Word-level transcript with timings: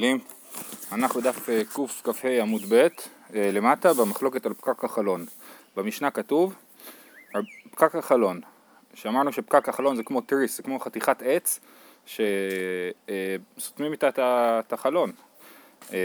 מילים. 0.00 0.18
אנחנו 0.92 1.20
דף 1.20 1.48
אה, 1.48 1.62
קכ"ה 2.02 2.42
עמוד 2.42 2.62
ב' 2.68 2.74
אה, 2.74 3.50
למטה 3.52 3.94
במחלוקת 3.94 4.46
על 4.46 4.54
פקק 4.54 4.84
החלון. 4.84 5.26
במשנה 5.76 6.10
כתוב 6.10 6.54
פקק 7.70 7.94
החלון, 7.94 8.40
שאמרנו 8.94 9.32
שפקק 9.32 9.68
החלון 9.68 9.96
זה 9.96 10.02
כמו 10.02 10.20
תריס, 10.20 10.56
זה 10.56 10.62
כמו 10.62 10.80
חתיכת 10.80 11.22
עץ 11.24 11.60
שסותמים 12.06 13.92
איתה 13.92 14.08
את 14.18 14.72
החלון. 14.72 15.12
אה, 15.92 15.98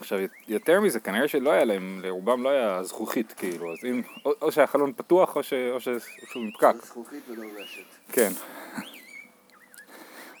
עכשיו 0.00 0.18
יותר 0.48 0.80
מזה 0.80 1.00
כנראה 1.00 1.28
שלא 1.28 1.50
היה 1.50 1.64
להם, 1.64 2.00
לרובם 2.02 2.42
לא 2.42 2.48
היה 2.48 2.82
זכוכית 2.82 3.32
כאילו, 3.32 3.72
אז 3.72 3.78
אם, 3.84 4.02
או, 4.24 4.32
או 4.42 4.52
שהחלון 4.52 4.92
פתוח 4.96 5.36
או, 5.36 5.42
ש, 5.42 5.52
או 5.52 5.80
שהוא 5.80 6.44
מפקק. 6.44 6.84
זכוכית 6.84 7.22
ולא 7.28 7.46
רשת. 7.62 8.12
כן. 8.12 8.30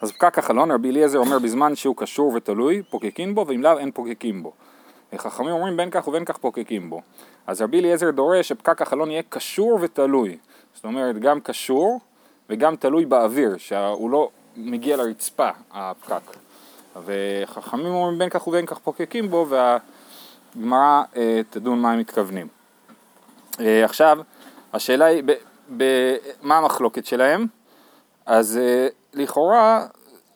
אז 0.00 0.12
פקק 0.12 0.38
החלון, 0.38 0.70
רבי 0.70 0.90
אליעזר 0.90 1.18
אומר 1.18 1.38
בזמן 1.38 1.74
שהוא 1.76 1.96
קשור 1.96 2.32
ותלוי, 2.34 2.82
פוקקים 2.90 3.34
בו, 3.34 3.46
ואם 3.48 3.62
לאו 3.62 3.78
אין 3.78 3.90
פוקקים 3.90 4.42
בו. 4.42 4.52
וחכמים 5.12 5.50
אומרים 5.50 5.76
בין 5.76 5.90
כך 5.90 6.08
ובין 6.08 6.24
כך 6.24 6.36
פוקקים 6.36 6.90
בו. 6.90 7.00
אז 7.46 7.62
רבי 7.62 7.80
אליעזר 7.80 8.10
דורש 8.10 8.48
שפקק 8.48 8.82
החלון 8.82 9.10
יהיה 9.10 9.22
קשור 9.28 9.78
ותלוי. 9.82 10.38
זאת 10.74 10.84
אומרת, 10.84 11.18
גם 11.18 11.40
קשור 11.40 12.00
וגם 12.50 12.76
תלוי 12.76 13.06
באוויר, 13.06 13.56
שהוא 13.56 14.10
לא 14.10 14.30
מגיע 14.56 14.96
לרצפה, 14.96 15.48
הפקק. 15.72 16.36
וחכמים 17.04 17.86
אומרים 17.86 18.18
בין 18.18 18.28
כך 18.28 18.46
ובין 18.46 18.66
כך 18.66 18.78
פוקקים 18.78 19.30
בו, 19.30 19.46
והגמרא 19.48 21.02
אה, 21.16 21.40
תדון 21.50 21.80
מה 21.80 21.92
הם 21.92 21.98
מתכוונים. 21.98 22.46
אה, 23.60 23.84
עכשיו, 23.84 24.18
השאלה 24.72 25.04
היא, 25.04 25.22
ב, 25.26 25.32
ב, 25.76 25.84
מה 26.42 26.58
המחלוקת 26.58 27.06
שלהם? 27.06 27.46
אז 28.26 28.56
אה, 28.56 28.88
לכאורה, 29.14 29.86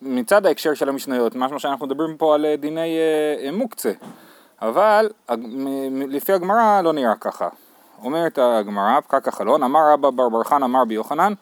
מצד 0.02 0.46
ההקשר 0.46 0.74
של 0.74 0.88
המשניות, 0.88 1.34
משמע 1.34 1.58
שאנחנו 1.58 1.86
מדברים 1.86 2.16
פה 2.16 2.34
על 2.34 2.46
אה, 2.46 2.56
דיני 2.56 2.96
אה, 3.44 3.50
מוקצה, 3.52 3.92
אבל 4.62 5.10
לפי 6.08 6.32
הגמרא 6.32 6.80
לא 6.82 6.92
נראה 6.92 7.14
ככה. 7.20 7.48
אומרת 8.02 8.38
הגמרא, 8.38 9.00
פקק 9.00 9.28
החלון, 9.28 9.62
אמר 9.62 9.80
רבא 9.92 10.10
בר 10.10 10.28
בר 10.28 10.44
חן 10.44 10.62
אמר 10.62 10.84
ביוחנן, 10.84 11.32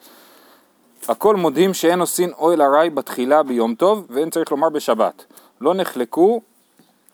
הכל 1.08 1.36
מודים 1.36 1.74
שאין 1.74 2.00
עושין 2.00 2.32
אוהל 2.38 2.62
ארעי 2.62 2.90
בתחילה 2.90 3.42
ביום 3.42 3.74
טוב 3.74 4.06
ואין 4.10 4.30
צריך 4.30 4.50
לומר 4.50 4.68
בשבת. 4.68 5.24
לא 5.60 5.74
נחלקו 5.74 6.40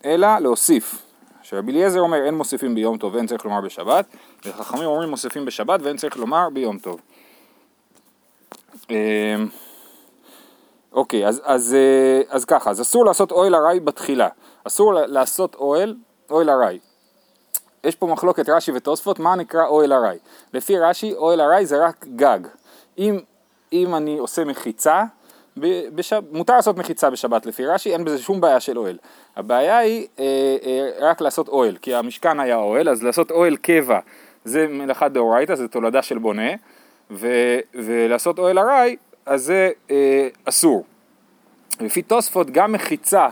אלא 0.04 0.38
להוסיף. 0.38 1.02
שרבי 1.42 1.72
אליעזר 1.72 2.00
אומר 2.00 2.24
אין 2.24 2.34
מוסיפים 2.34 2.74
ביום 2.74 2.98
טוב 2.98 3.14
ואין 3.14 3.26
צריך 3.26 3.44
לומר 3.44 3.60
בשבת, 3.60 4.06
וחכמים 4.46 4.84
אומרים 4.84 5.10
מוסיפים 5.10 5.44
בשבת 5.44 5.80
ואין 5.82 5.96
צריך 5.96 6.16
לומר 6.16 6.48
ביום 6.52 6.78
טוב. 6.78 7.00
אוקיי, 10.96 11.26
אז, 11.26 11.42
אז, 11.44 11.74
אה, 11.74 12.20
אז 12.28 12.44
ככה, 12.44 12.70
אז 12.70 12.80
אסור 12.80 13.04
לעשות 13.04 13.32
אוהל 13.32 13.54
ארעי 13.54 13.80
בתחילה, 13.80 14.28
אסור 14.64 14.92
לעשות 14.94 15.54
אוהל, 15.54 15.96
אוהל 16.30 16.50
ארעי. 16.50 16.78
יש 17.84 17.94
פה 17.94 18.06
מחלוקת 18.06 18.48
רש"י 18.48 18.72
ותוספות, 18.74 19.18
מה 19.18 19.36
נקרא 19.36 19.66
אוהל 19.66 19.92
ארעי? 19.92 20.18
לפי 20.54 20.78
רש"י, 20.78 21.14
אוהל 21.14 21.40
ארעי 21.40 21.66
זה 21.66 21.86
רק 21.86 22.06
גג. 22.16 22.38
אם, 22.98 23.18
אם 23.72 23.94
אני 23.94 24.18
עושה 24.18 24.44
מחיצה, 24.44 25.04
בשב... 25.94 26.22
מותר 26.32 26.56
לעשות 26.56 26.76
מחיצה 26.76 27.10
בשבת 27.10 27.46
לפי 27.46 27.66
רש"י, 27.66 27.92
אין 27.92 28.04
בזה 28.04 28.18
שום 28.18 28.40
בעיה 28.40 28.60
של 28.60 28.78
אוהל. 28.78 28.98
הבעיה 29.36 29.78
היא 29.78 30.06
אה, 30.18 30.24
אה, 30.64 31.08
רק 31.08 31.20
לעשות 31.20 31.48
אוהל, 31.48 31.76
כי 31.76 31.94
המשכן 31.94 32.40
היה 32.40 32.56
אוהל, 32.56 32.88
אז 32.88 33.02
לעשות 33.02 33.30
אוהל 33.30 33.56
קבע 33.56 33.98
זה 34.44 34.66
מלאכה 34.68 35.08
דאורייתא, 35.08 35.54
זה 35.54 35.68
תולדה 35.68 36.02
של 36.02 36.18
בונה, 36.18 36.50
ו, 37.10 37.28
ולעשות 37.74 38.38
אוהל 38.38 38.58
ארעי 38.58 38.96
אז 39.26 39.44
זה 39.44 39.70
אה, 39.90 40.28
אסור. 40.44 40.84
לפי 41.80 42.02
תוספות 42.02 42.50
גם 42.50 42.72
מחיצה 42.72 43.28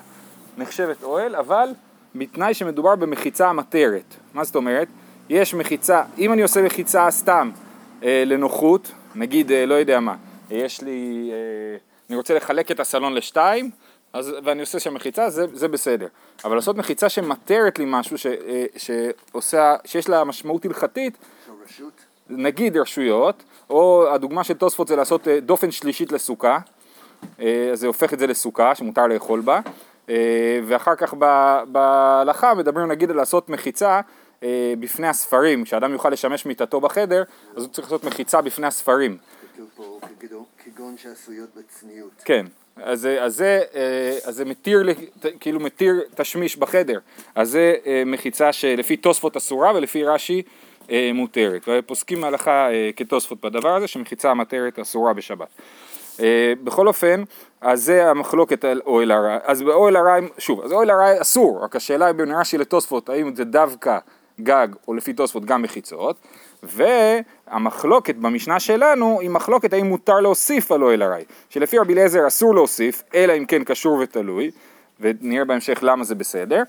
נחשבת 0.56 1.02
אוהל, 1.02 1.36
אבל 1.36 1.68
בתנאי 2.14 2.54
שמדובר 2.54 2.96
במחיצה 2.96 3.48
המטרת. 3.48 4.14
מה 4.34 4.44
זאת 4.44 4.56
אומרת? 4.56 4.88
יש 5.28 5.54
מחיצה, 5.54 6.02
אם 6.18 6.32
אני 6.32 6.42
עושה 6.42 6.62
מחיצה 6.62 7.10
סתם 7.10 7.50
אה, 8.02 8.22
לנוחות, 8.26 8.92
נגיד, 9.14 9.52
אה, 9.52 9.66
לא 9.66 9.74
יודע 9.74 10.00
מה, 10.00 10.16
יש 10.50 10.82
לי, 10.82 11.30
אה, 11.32 11.76
אני 12.08 12.16
רוצה 12.16 12.34
לחלק 12.34 12.70
את 12.70 12.80
הסלון 12.80 13.14
לשתיים, 13.14 13.70
אז, 14.12 14.32
ואני 14.44 14.60
עושה 14.60 14.80
שם 14.80 14.94
מחיצה, 14.94 15.30
זה, 15.30 15.46
זה 15.52 15.68
בסדר. 15.68 16.06
אבל 16.44 16.54
לעשות 16.54 16.76
מחיצה 16.76 17.08
שמטרת 17.08 17.78
לי 17.78 17.84
משהו, 17.88 18.18
ש, 18.18 18.26
אה, 18.26 18.64
שעושה, 18.76 19.76
שיש 19.84 20.08
לה 20.08 20.24
משמעות 20.24 20.64
הלכתית, 20.64 21.18
רשות? 21.64 22.13
נגיד 22.30 22.76
רשויות, 22.76 23.42
או 23.70 24.06
הדוגמה 24.14 24.44
של 24.44 24.54
תוספות 24.54 24.88
זה 24.88 24.96
לעשות 24.96 25.28
אה, 25.28 25.40
דופן 25.40 25.70
שלישית 25.70 26.12
לסוכה, 26.12 26.58
אה, 27.40 27.68
אז 27.72 27.80
זה 27.80 27.86
הופך 27.86 28.14
את 28.14 28.18
זה 28.18 28.26
לסוכה 28.26 28.74
שמותר 28.74 29.06
לאכול 29.06 29.40
בה, 29.40 29.60
אה, 30.08 30.60
ואחר 30.66 30.94
כך 30.94 31.14
בהלכה 31.68 32.54
מדברים 32.54 32.86
נגיד 32.88 33.10
על 33.10 33.16
לעשות 33.16 33.48
מחיצה 33.48 34.00
בפני 34.80 35.08
הספרים, 35.08 35.64
כשאדם 35.64 35.92
יוכל 35.92 36.10
לשמש 36.10 36.46
מיטתו 36.46 36.80
בחדר, 36.80 37.22
אז 37.56 37.62
הוא 37.62 37.72
צריך 37.72 37.86
לעשות 37.86 38.04
מחיצה 38.04 38.40
בפני 38.40 38.66
הספרים. 38.66 39.18
כגון 40.64 40.96
שעשויות 40.98 41.48
בצניעות. 41.56 42.10
כן, 42.24 42.46
אז, 42.76 43.08
אז, 43.20 43.36
זה, 43.36 43.62
אז 44.24 44.36
זה 44.36 44.44
מתיר, 44.44 44.82
כאילו 45.40 45.60
מתיר 45.60 46.02
תשמיש 46.14 46.56
בחדר, 46.56 46.98
אז 47.34 47.50
זה 47.50 47.74
מחיצה 48.06 48.52
שלפי 48.52 48.96
תוספות 48.96 49.36
אסורה 49.36 49.72
ולפי 49.74 50.04
רש"י 50.04 50.42
מותרת, 51.14 51.68
ופוסקים 51.68 52.24
הלכה 52.24 52.70
אה, 52.72 52.90
כתוספות 52.96 53.40
בדבר 53.40 53.76
הזה 53.76 53.86
שמחיצה 53.86 54.30
המטרת 54.30 54.78
אסורה 54.78 55.12
בשבת. 55.12 55.48
אה, 56.20 56.52
בכל 56.64 56.88
אופן, 56.88 57.22
אז 57.60 57.84
זה 57.84 58.10
המחלוקת 58.10 58.64
על 58.64 58.80
אוהל 58.86 59.10
הרעי, 59.10 59.38
אז 59.44 59.62
באוהל 59.62 59.96
הרעי, 59.96 60.20
שוב, 60.38 60.60
אז 60.60 60.72
אוהל 60.72 60.90
הרעי 60.90 61.20
אסור, 61.20 61.64
רק 61.64 61.76
השאלה 61.76 62.06
היא 62.06 62.14
בין 62.14 62.32
רש"י 62.32 62.58
לתוספות, 62.58 63.08
האם 63.08 63.34
זה 63.34 63.44
דווקא 63.44 63.98
גג 64.40 64.68
או 64.88 64.94
לפי 64.94 65.12
תוספות 65.12 65.44
גם 65.44 65.62
מחיצות, 65.62 66.16
והמחלוקת 66.62 68.14
במשנה 68.14 68.60
שלנו 68.60 69.20
היא 69.20 69.30
מחלוקת 69.30 69.72
האם 69.72 69.86
מותר 69.86 70.20
להוסיף 70.20 70.72
על 70.72 70.82
אוהל 70.82 71.02
הרעי, 71.02 71.24
שלפי 71.50 71.78
רבי 71.78 71.92
אליעזר 71.92 72.26
אסור 72.26 72.54
להוסיף, 72.54 73.02
אלא 73.14 73.32
אם 73.32 73.44
כן 73.44 73.64
קשור 73.64 73.98
ותלוי, 73.98 74.50
ונראה 75.00 75.44
בהמשך 75.44 75.78
למה 75.82 76.04
זה 76.04 76.14
בסדר, 76.14 76.56
אה, 76.56 76.62
אה, 76.62 76.64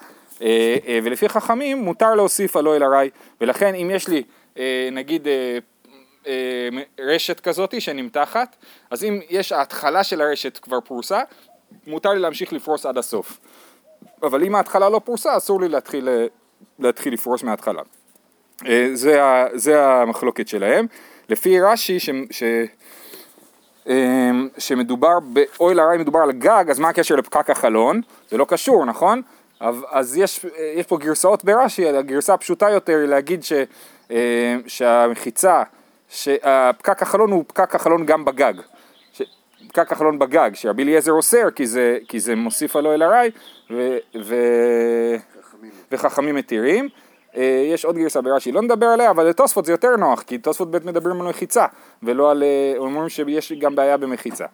ולפי 1.04 1.30
חכמים 1.30 1.78
מותר 1.78 2.16
להוסיף 2.16 2.58
על 2.58 2.68
אוהל 2.68 2.84
ארעי, 2.84 3.10
ולכן 3.42 3.76
אם 3.76 3.92
יש 3.94 4.08
לי 4.08 4.24
אה, 4.58 4.90
נגיד 4.92 5.28
רשת 7.00 7.40
כזאת 7.40 7.82
שנמתחת, 7.82 8.56
אז 8.90 9.04
אם 9.04 9.20
יש 9.30 9.52
ההתחלה 9.52 10.04
של 10.04 10.22
הרשת 10.22 10.58
כבר 10.58 10.82
פרוסה, 10.82 11.22
מותר 11.88 12.10
לי 12.10 12.20
להמשיך 12.20 12.54
לפרוס 12.54 12.86
עד 12.86 12.98
הסוף. 12.98 13.40
אבל 14.24 14.44
אם 14.44 14.56
ההתחלה 14.56 14.90
לא 14.90 15.02
פרוסה, 15.04 15.38
אסור 15.38 15.62
לי 15.62 15.68
להתחיל, 15.68 16.10
להתחיל 16.80 17.14
לפרוס 17.14 17.44
מההתחלה. 17.44 17.82
זה, 18.94 19.22
זה 19.54 19.86
המחלוקת 19.86 20.48
שלהם. 20.48 20.88
לפי 21.30 21.60
רש"י, 21.60 22.00
ש, 22.00 22.10
ש, 22.32 22.44
שמדובר 24.58 25.20
באוהל 25.20 25.80
ארעי, 25.80 25.98
מדובר 25.98 26.20
על 26.20 26.32
גג, 26.32 26.66
אז 26.70 26.80
מה 26.80 26.90
הקשר 26.90 27.16
לפקק 27.16 27.50
החלון? 27.50 28.02
זה 28.30 28.38
לא 28.38 28.46
קשור, 28.50 28.86
נכון? 28.86 29.22
אז 29.90 30.18
יש, 30.18 30.46
יש 30.76 30.86
פה 30.86 30.98
גרסאות 30.98 31.44
ברש"י, 31.44 31.90
הגרסה 31.90 32.34
הפשוטה 32.34 32.70
יותר 32.70 32.98
היא 32.98 33.06
להגיד 33.06 33.44
ש, 33.44 33.54
אה, 34.12 34.56
שהמחיצה, 34.68 35.64
שהפקק 36.10 37.02
החלון 37.02 37.32
הוא 37.32 37.44
פקק 37.48 37.76
החלון 37.76 38.06
גם 38.06 38.26
בגג. 38.26 38.54
פקק 39.68 39.92
החלון 39.92 40.20
בגג, 40.20 40.50
שרבי 40.54 40.84
אליעזר 40.84 41.12
אוסר 41.12 41.52
כי 41.56 41.68
זה, 41.68 41.98
כי 42.08 42.20
זה 42.20 42.36
מוסיף 42.36 42.76
עלו 42.76 42.94
אל 42.94 43.04
ארעי 43.04 43.32
ו, 43.72 43.98
ו, 44.24 44.36
וחכמים 45.92 46.36
מתירים. 46.36 46.90
אה, 47.38 47.70
יש 47.74 47.86
עוד 47.86 47.96
גרסה 47.96 48.22
ברש"י, 48.22 48.52
לא 48.52 48.62
נדבר 48.62 48.86
עליה, 48.86 49.10
אבל 49.10 49.28
לתוספות 49.28 49.66
זה 49.66 49.72
יותר 49.72 49.96
נוח, 49.96 50.22
כי 50.22 50.38
תוספות 50.38 50.72
ב' 50.72 50.86
מדברים 50.88 51.22
על 51.22 51.28
מחיצה, 51.28 51.66
ולא 52.04 52.32
על, 52.32 52.44
אה, 52.44 52.74
אומרים 52.78 53.10
שיש 53.10 53.52
גם 53.52 53.76
בעיה 53.76 53.98
במחיצה. 53.98 54.46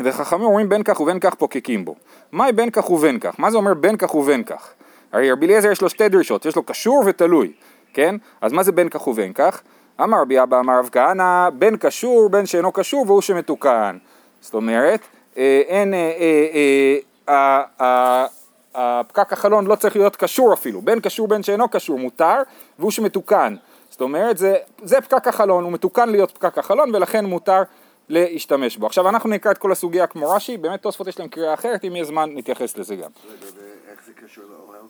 וחכמים 0.00 0.44
אומרים 0.44 0.68
בין 0.68 0.82
כך 0.82 1.00
ובין 1.00 1.20
כך 1.20 1.34
פוקקים 1.34 1.84
בו. 1.84 1.94
מהי 2.32 2.52
בין 2.52 2.70
כך 2.70 2.90
ובין 2.90 3.18
כך? 3.18 3.40
מה 3.40 3.50
זה 3.50 3.56
אומר 3.56 3.74
בין 3.74 3.96
כך 3.96 4.14
ובין 4.14 4.44
כך? 4.44 4.72
הרי 5.12 5.32
רבי 5.32 5.46
אליעזר 5.46 5.70
יש 5.70 5.82
לו 5.82 5.88
שתי 5.88 6.08
דרישות, 6.08 6.46
יש 6.46 6.56
לו 6.56 6.62
קשור 6.62 7.02
ותלוי, 7.06 7.52
כן? 7.94 8.16
אז 8.40 8.52
מה 8.52 8.62
זה 8.62 8.72
בין 8.72 8.88
כך 8.88 9.06
ובין 9.06 9.32
כך? 9.32 9.62
אמר 10.02 10.20
רבי 10.20 10.42
אבא 10.42 10.60
אמר 10.60 10.78
רב 10.78 10.88
כהנא, 10.92 11.50
בין 11.50 11.76
קשור 11.76 12.28
בין 12.28 12.46
שאינו 12.46 12.72
קשור 12.72 13.04
והוא 13.06 13.20
שמתוקן. 13.20 13.96
זאת 14.40 14.54
אומרת, 14.54 15.00
אה, 15.38 15.62
אין, 15.66 15.94
אה, 15.94 16.98
אה, 17.28 18.26
הפקק 18.74 19.32
החלון 19.32 19.66
לא 19.66 19.74
צריך 19.74 19.96
להיות 19.96 20.16
קשור 20.16 20.52
אפילו, 20.52 20.82
בין 20.82 21.00
קשור 21.00 21.28
בין 21.28 21.42
שאינו 21.42 21.68
קשור 21.68 21.98
מותר 21.98 22.42
והוא 22.78 22.90
שמתוקן. 22.90 23.56
זאת 23.90 24.00
אומרת, 24.00 24.38
זה, 24.38 24.56
זה 24.82 25.00
פקק 25.00 25.28
החלון, 25.28 25.64
הוא 25.64 25.72
מתוקן 25.72 26.08
להיות 26.08 26.30
פקק 26.30 26.58
החלון 26.58 26.94
ולכן 26.94 27.24
מותר 27.24 27.62
להשתמש 28.08 28.76
בו. 28.76 28.86
עכשיו 28.86 29.08
אנחנו 29.08 29.30
נקרא 29.30 29.50
את 29.50 29.58
כל 29.58 29.72
הסוגיה 29.72 30.06
כמו 30.06 30.30
רש"י, 30.30 30.56
באמת 30.56 30.82
תוספות 30.82 31.06
יש 31.06 31.18
להם 31.18 31.28
קריאה 31.28 31.54
אחרת, 31.54 31.84
אם 31.84 31.92
יהיה 31.94 32.04
זמן 32.04 32.30
נתייחס 32.34 32.76
לזה 32.78 32.96
גם. 32.96 33.10
ואיך 33.24 34.00
זה 34.06 34.12
קשור 34.24 34.44
לאוהל? 34.44 34.80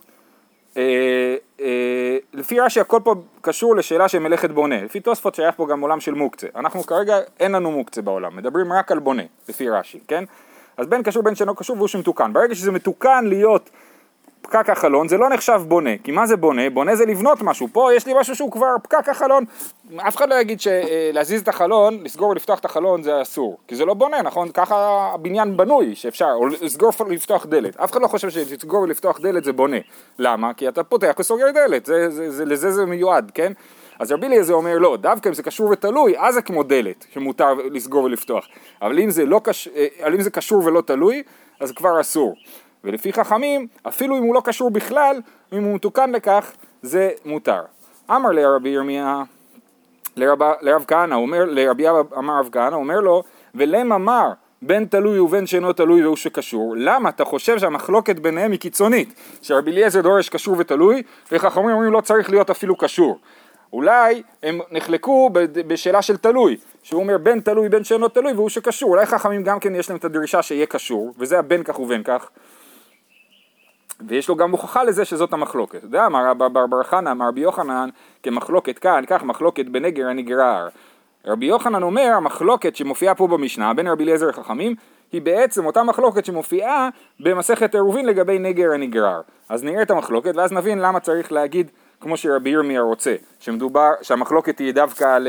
אה, 0.77 1.37
אה, 1.61 2.17
לפי 2.33 2.61
רש"י 2.61 2.81
הכל 2.81 3.01
פה 3.05 3.15
קשור 3.41 3.77
לשאלה 3.77 4.09
של 4.09 4.19
מלאכת 4.19 4.51
בונה, 4.51 4.83
לפי 4.83 5.01
תוספות 5.01 5.35
שייך 5.35 5.55
פה 5.57 5.67
גם 5.67 5.81
עולם 5.81 6.01
של 6.01 6.15
מוקצה. 6.15 6.47
אנחנו 6.57 6.83
כרגע 6.83 7.19
אין 7.41 7.53
לנו 7.53 7.71
מוקצה 7.71 8.03
בעולם, 8.03 8.37
מדברים 8.37 8.73
רק 8.73 8.93
על 8.93 8.99
בונה, 8.99 9.23
לפי 9.49 9.69
רש"י, 9.69 10.01
כן? 10.09 10.25
אז 10.77 10.87
בין 10.87 11.03
קשור 11.03 11.23
בין 11.23 11.35
שאינו 11.35 11.55
קשור 11.55 11.77
והוא 11.77 11.89
שמתוקן. 11.89 12.33
ברגע 12.33 12.55
שזה 12.55 12.73
מתוקן 12.73 13.25
להיות 13.25 13.71
פקק 14.47 14.71
החלון 14.71 15.09
זה 15.09 15.19
לא 15.19 15.29
נחשב 15.29 15.61
בונה, 15.69 15.91
כי 16.05 16.13
מה 16.13 16.27
זה 16.27 16.37
בונה? 16.37 16.71
בונה 16.71 16.97
זה 16.97 17.07
לבנות 17.07 17.43
משהו, 17.43 17.69
פה 17.73 17.95
יש 17.95 18.07
לי 18.07 18.15
משהו 18.21 18.37
שהוא 18.37 18.53
כבר 18.53 18.75
פקק 18.83 19.09
החלון, 19.09 19.45
אף 19.97 20.17
אחד 20.17 20.29
לא 20.29 20.35
יגיד 20.35 20.61
שלהזיז 20.61 21.41
את 21.41 21.49
החלון, 21.49 21.99
לסגור 22.05 22.29
ולפתוח 22.29 22.59
את 22.59 22.65
החלון 22.65 23.03
זה 23.03 23.23
אסור, 23.23 23.59
כי 23.69 23.77
זה 23.77 23.85
לא 23.85 23.95
בונה, 23.95 24.23
נכון? 24.23 24.49
ככה 24.49 25.09
הבניין 25.15 25.57
בנוי 25.57 25.95
שאפשר, 25.95 26.31
או 26.35 26.47
לסגור 26.47 26.91
ולפתוח 27.07 27.47
דלת, 27.47 27.77
אף 27.77 27.93
אחד 27.93 28.03
לא 28.03 28.07
חושב 28.07 28.31
שלסגור 28.31 28.81
ולפתוח 28.81 29.21
דלת 29.21 29.45
זה 29.45 29.53
בונה, 29.53 29.77
למה? 30.19 30.55
כי 30.55 30.69
אתה 30.69 30.85
פותח 30.85 31.15
וסוגר 31.19 31.51
דלת, 31.51 31.87
זה, 31.87 32.11
זה, 32.11 32.31
זה, 32.31 32.45
לזה 32.45 32.71
זה 32.71 32.87
מיועד, 32.87 33.31
כן? 33.35 33.53
אז 33.99 34.13
רבי 34.13 34.27
אליעזר 34.27 34.55
אומר 34.55 34.79
לא, 34.79 34.97
דווקא 34.97 35.29
אם 35.29 35.35
זה 35.35 35.43
קשור 35.43 35.69
ותלוי, 35.71 36.15
אז 36.19 36.35
זה 36.35 36.43
כמו 36.43 36.63
דלת 36.63 37.07
שמותר 37.15 37.55
לסגור 37.73 38.05
ולפתוח, 38.05 38.49
אבל 38.83 38.99
אם 38.99 39.11
זה, 39.11 39.27
לא 39.27 39.41
קש... 39.45 39.69
אבל 40.03 40.15
אם 40.15 40.21
זה 40.21 40.31
קשור 40.31 40.65
ולא 40.65 40.81
תלוי, 40.81 41.23
אז 41.61 41.73
כבר 41.73 42.01
אסור. 42.01 42.35
ולפי 42.87 43.13
חכמים, 43.13 43.67
אפילו 43.89 44.17
אם 44.17 44.23
הוא 44.23 44.35
לא 44.35 44.41
קשור 44.45 44.71
בכלל, 44.71 45.21
אם 45.53 45.65
הוא 45.65 45.75
מתוקן 45.75 46.11
לכך, 46.11 46.53
זה 46.83 47.11
מותר. 47.25 47.63
אמר 48.11 48.31
לרבי 48.31 48.69
ירמיה, 48.69 49.23
לרב, 50.17 50.39
לרב 50.61 50.85
כהנא, 50.89 51.15
אומר, 51.15 51.45
לרבי 51.45 51.91
אבא 51.91 52.01
אמר 52.19 52.39
רב 52.39 52.49
כהנא, 52.53 52.75
אומר 52.75 53.01
לו, 53.01 53.23
ולם 53.55 53.93
אמר 53.93 54.29
בין 54.63 54.85
תלוי 54.85 55.19
ובין 55.19 55.47
שאינו 55.47 55.73
תלוי 55.73 56.05
והוא 56.05 56.17
שקשור, 56.17 56.75
למה 56.77 57.09
אתה 57.09 57.25
חושב 57.25 57.59
שהמחלוקת 57.59 58.19
ביניהם 58.19 58.53
היא 58.53 58.61
קיצונית, 58.61 59.15
שרבי 59.43 59.71
אליעזר 59.71 60.01
דורש 60.01 60.29
קשור 60.29 60.57
ותלוי, 60.59 61.03
וחכמים 61.33 61.71
אומרים 61.71 61.93
לא 61.93 62.01
צריך 62.01 62.31
להיות 62.31 62.51
אפילו 62.51 62.77
קשור. 62.77 63.19
אולי 63.73 64.23
הם 64.43 64.61
נחלקו 64.71 65.31
בשאלה 65.67 66.03
של 66.03 66.17
תלוי, 66.17 66.57
שהוא 66.83 67.03
אומר 67.03 67.19
בין 67.19 67.41
תלוי 67.41 67.69
בין 67.69 67.85
שאינו 67.85 68.09
תלוי 68.09 68.33
והוא 68.33 68.49
שקשור, 68.49 68.91
אולי 68.91 69.07
חכמים 69.07 69.43
גם 69.43 69.61
כן 69.61 69.75
יש 69.75 69.89
להם 69.89 69.99
את 69.99 70.05
הדרישה 70.05 70.43
שיהיה 70.43 70.67
קשור, 70.67 71.15
וזה 71.19 71.39
הבין 71.39 71.63
כך 71.63 71.81
ובין 71.81 72.03
כך, 72.03 72.29
ויש 74.09 74.29
לו 74.29 74.37
גם 74.37 74.51
הוכחה 74.51 74.85
לזה 74.85 75.05
שזאת 75.05 75.33
המחלוקת. 75.33 75.79
אתה 75.79 75.87
יודע, 75.87 76.07
אמר 76.07 76.35
בר 76.35 76.83
חנא, 76.83 77.11
אמר 77.11 77.29
רבי 77.29 77.41
יוחנן, 77.41 77.89
כמחלוקת 78.23 78.79
כאן, 78.79 79.05
כך 79.07 79.23
מחלוקת 79.23 79.67
בנגר 79.67 80.07
הנגרר. 80.09 80.69
רבי 81.27 81.47
יוחנן 81.47 81.83
אומר, 81.83 82.13
המחלוקת 82.17 82.77
שמופיעה 82.77 83.15
פה 83.15 83.27
במשנה, 83.27 83.75
בין 83.75 83.87
רבי 83.87 84.05
אליעזר 84.05 84.27
לחכמים, 84.27 84.75
היא 85.13 85.23
בעצם 85.23 85.67
אותה 85.67 85.83
מחלוקת 85.83 86.25
שמופיעה 86.25 86.89
במסכת 87.21 87.75
עירובין 87.75 88.07
לגבי 88.07 88.39
נגר 88.39 88.73
הנגרר. 88.73 89.21
אז 89.49 89.65
נראה 89.65 89.83
את 89.83 89.91
המחלוקת 89.91 90.37
ואז 90.37 90.53
נבין 90.53 90.79
למה 90.79 91.01
צריך 91.01 91.33
להגיד 91.33 91.71
כמו 92.01 92.17
שרבי 92.17 92.51
ירמיה 92.51 92.81
רוצה, 92.81 93.15
שמדובר, 93.41 93.91
שהמחלוקת 94.03 94.59
היא 94.59 94.75
דווקא 94.75 95.05
על, 95.05 95.29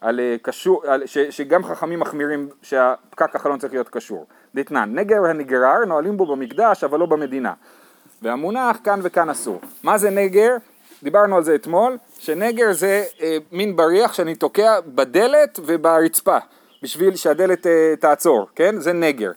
על 0.00 0.20
קשור, 0.42 0.82
על, 0.86 1.06
ש, 1.06 1.18
שגם 1.18 1.64
חכמים 1.64 2.00
מחמירים 2.00 2.48
שהפקק 2.62 3.36
החלון 3.36 3.58
צריך 3.58 3.72
להיות 3.72 3.88
קשור. 3.88 4.26
דתנן, 4.54 4.90
נגר 4.94 5.24
הנגרר 5.24 5.84
נועלים 5.86 6.16
בו 6.16 6.26
במקדש 6.26 6.84
אבל 6.84 6.98
לא 6.98 7.06
במדינה. 7.06 7.52
והמונח 8.22 8.76
כאן 8.84 9.00
וכאן 9.02 9.30
אסור. 9.30 9.60
מה 9.82 9.98
זה 9.98 10.10
נגר? 10.10 10.56
דיברנו 11.02 11.36
על 11.36 11.44
זה 11.44 11.54
אתמול, 11.54 11.96
שנגר 12.18 12.72
זה 12.72 13.04
אה, 13.22 13.36
מין 13.52 13.76
בריח 13.76 14.12
שאני 14.12 14.34
תוקע 14.34 14.80
בדלת 14.86 15.60
וברצפה, 15.66 16.38
בשביל 16.82 17.16
שהדלת 17.16 17.66
אה, 17.66 17.94
תעצור, 18.00 18.46
כן? 18.54 18.80
זה 18.80 18.92
נגר. 18.92 19.30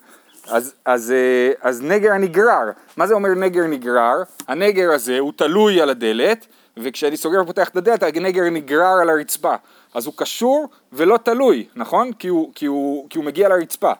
אז, 0.47 0.73
אז, 0.85 1.11
אה, 1.11 1.51
אז 1.61 1.81
נגר 1.81 2.11
הנגרר, 2.11 2.71
מה 2.97 3.07
זה 3.07 3.13
אומר 3.13 3.29
נגר 3.29 3.67
נגרר? 3.67 4.23
הנגר 4.47 4.91
הזה 4.91 5.19
הוא 5.19 5.33
תלוי 5.35 5.81
על 5.81 5.89
הדלת, 5.89 6.45
וכשאני 6.77 7.17
סוגר 7.17 7.41
ופותח 7.41 7.69
את 7.69 7.75
הדלת, 7.75 8.03
הנגר 8.03 8.49
נגרר 8.49 9.01
על 9.01 9.09
הרצפה. 9.09 9.55
אז 9.93 10.05
הוא 10.05 10.13
קשור 10.17 10.69
ולא 10.93 11.17
תלוי, 11.17 11.67
נכון? 11.75 12.13
כי 12.13 12.27
הוא, 12.27 12.51
כי 12.55 12.65
הוא, 12.65 13.09
כי 13.09 13.17
הוא 13.17 13.25
מגיע 13.25 13.49
לרצפה. 13.49 13.91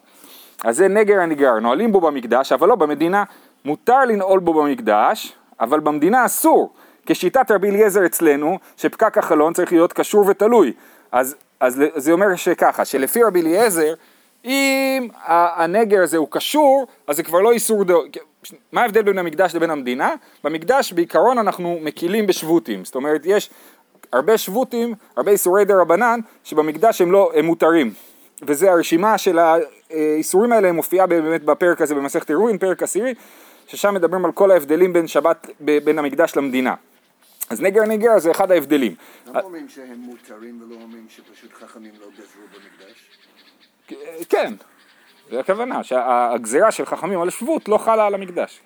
אז 0.64 0.78
זה 0.78 0.88
נגר 0.88 1.20
הנגרר, 1.20 1.60
נועלים 1.60 1.92
בו 1.92 2.02
במקדש, 2.02 2.52
אבל 2.52 2.68
לא 2.68 2.76
במדינה. 2.76 3.24
מותר 3.65 4.06
לנעול 4.06 4.39
בו 4.39 4.54
במקדש, 4.54 5.33
אבל 5.60 5.80
במדינה 5.80 6.25
אסור. 6.25 6.74
כשיטת 7.06 7.51
רבי 7.51 7.69
אליעזר 7.69 8.06
אצלנו, 8.06 8.60
שפקק 8.77 9.18
החלון 9.18 9.54
צריך 9.54 9.71
להיות 9.71 9.94
קשור 9.94 10.25
ותלוי. 10.27 10.74
אז, 11.12 11.36
אז 11.60 11.81
זה 11.95 12.12
אומר 12.12 12.36
שככה, 12.36 12.86
שלפי 12.86 13.24
רבי 13.24 13.42
אליעזר, 13.42 13.94
אם 14.45 15.07
הנגר 15.25 16.04
הזה 16.04 16.18
הוא 16.18 16.27
קשור, 16.30 16.88
אז 17.07 17.15
זה 17.15 17.24
כבר 17.24 17.39
לא 17.39 17.51
איסור, 17.51 17.83
דו... 17.83 18.04
מה 18.71 18.81
ההבדל 18.81 19.01
בין 19.01 19.18
המקדש 19.18 19.56
לבין 19.56 19.69
המדינה? 19.69 20.13
במקדש 20.44 20.94
בעיקרון 20.94 21.38
אנחנו 21.38 21.80
מקילים 21.81 22.27
בשבותים, 22.27 22.86
זאת 22.86 22.95
אומרת 22.95 23.21
יש 23.25 23.50
הרבה 24.13 24.38
שבותים, 24.38 24.95
הרבה 25.18 25.31
איסורי 25.31 25.65
דה 25.65 25.81
רבנן, 25.81 26.19
שבמקדש 26.44 27.01
הם 27.01 27.12
לא, 27.12 27.31
הם 27.36 27.45
מותרים. 27.45 27.94
וזה 28.42 28.71
הרשימה 28.71 29.18
של 29.18 29.39
האיסורים 29.39 30.51
האלה 30.51 30.71
מופיעה 30.71 31.07
באמת 31.07 31.44
בפרק 31.44 31.81
הזה 31.81 31.95
במסכת 31.95 32.30
אירועים, 32.30 32.57
פרק 32.57 32.83
עשירי, 32.83 33.13
ששם 33.68 33.94
מדברים 33.94 34.25
על 34.25 34.31
כל 34.31 34.51
ההבדלים 34.51 34.94
בין 34.94 35.07
שבת, 35.07 35.48
בין 35.60 36.00
המקדש 36.00 36.36
למדינה. 36.36 36.75
אז 37.50 37.62
נגר 37.62 37.83
נגר 37.83 38.19
זה 38.19 38.31
אחד 38.31 38.51
ההבדלים. 38.51 38.95
למה 39.27 39.42
אומרים 39.42 39.69
שהם 39.69 39.98
מותרים 39.98 40.62
ולא 40.62 40.75
אומרים 40.81 41.06
שפשוט 41.10 41.54
חכמים 41.54 41.92
לא 42.01 42.07
גזרו 42.13 42.44
במקדש? 42.54 43.10
כן, 44.30 44.54
זה 45.31 45.39
הכוונה, 45.39 45.83
שהגזירה 45.83 46.71
של 46.71 46.86
חכמים 46.86 47.21
על 47.21 47.30
שבות 47.30 47.69
לא 47.69 47.77
חלה 47.77 48.07
על 48.07 48.13
המקדש. 48.13 48.62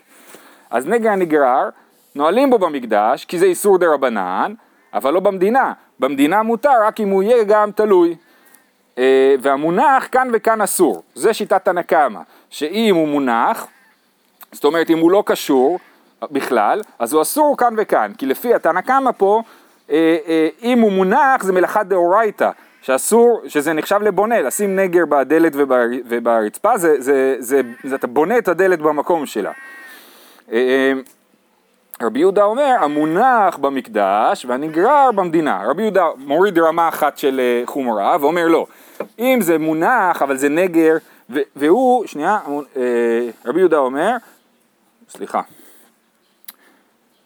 אז 0.70 0.88
נגר 0.88 1.16
נגרר, 1.16 1.70
נועלים 2.16 2.50
בו 2.50 2.60
במקדש, 2.60 3.26
כי 3.26 3.40
זה 3.40 3.46
איסור 3.46 3.78
דה 3.78 3.94
רבנן, 3.94 4.54
אבל 4.94 5.14
לא 5.14 5.20
במדינה. 5.20 5.74
במדינה 6.00 6.44
מותר 6.44 6.84
רק 6.84 7.00
אם 7.00 7.10
הוא 7.10 7.24
יהיה 7.24 7.44
גם 7.44 7.72
תלוי. 7.72 8.16
אה, 8.98 9.36
והמונח 9.42 10.08
כאן 10.12 10.28
וכאן 10.34 10.62
אסור. 10.62 11.04
זה 11.16 11.34
שיטת 11.34 11.66
תנא 11.66 11.82
קמא, 11.82 12.20
שאם 12.50 12.96
הוא 12.96 13.08
מונח, 13.08 13.68
זאת 14.52 14.66
אומרת 14.66 14.90
אם 14.90 15.00
הוא 15.00 15.12
לא 15.12 15.24
קשור 15.26 15.80
בכלל, 16.32 16.82
אז 17.00 17.14
הוא 17.14 17.22
אסור 17.22 17.58
כאן 17.58 17.74
וכאן, 17.78 18.12
כי 18.18 18.26
לפי 18.26 18.54
התנא 18.54 18.82
קמא 18.82 19.12
פה, 19.18 19.42
אה, 19.92 20.18
אה, 20.28 20.48
אם 20.64 20.80
הוא 20.80 20.92
מונח 20.92 21.44
זה 21.44 21.54
מלאכת 21.54 21.86
דאורייתא, 21.86 22.50
שאסור, 22.82 23.42
שזה 23.48 23.74
נחשב 23.74 24.02
לבונה, 24.02 24.42
לשים 24.42 24.76
נגר 24.76 25.06
בדלת 25.06 25.54
וברצפה, 26.10 26.78
זה, 26.78 27.02
זה, 27.02 27.36
זה, 27.40 27.62
זה, 27.84 27.96
אתה 27.96 28.08
בונה 28.08 28.38
את 28.38 28.48
הדלת 28.48 28.80
במקום 28.80 29.26
שלה. 29.26 29.52
רבי 32.02 32.20
יהודה 32.20 32.44
אומר, 32.44 32.76
המונח 32.82 33.58
במקדש 33.58 34.46
והנגרר 34.46 35.12
במדינה. 35.16 35.62
רבי 35.66 35.82
יהודה 35.82 36.06
מוריד 36.18 36.60
רמה 36.60 36.88
אחת 36.88 37.18
של 37.18 37.42
חומרה 37.66 38.18
ואומר 38.22 38.48
לא, 38.48 38.68
אם 39.20 39.40
זה 39.42 39.58
מונח 39.58 40.22
אבל 40.22 40.38
זה 40.38 40.50
נגר, 40.50 40.94
והוא, 41.56 42.06
שנייה, 42.06 42.40
רבי 43.46 43.60
יהודה 43.60 43.78
אומר, 43.78 44.16
סליחה, 45.10 45.42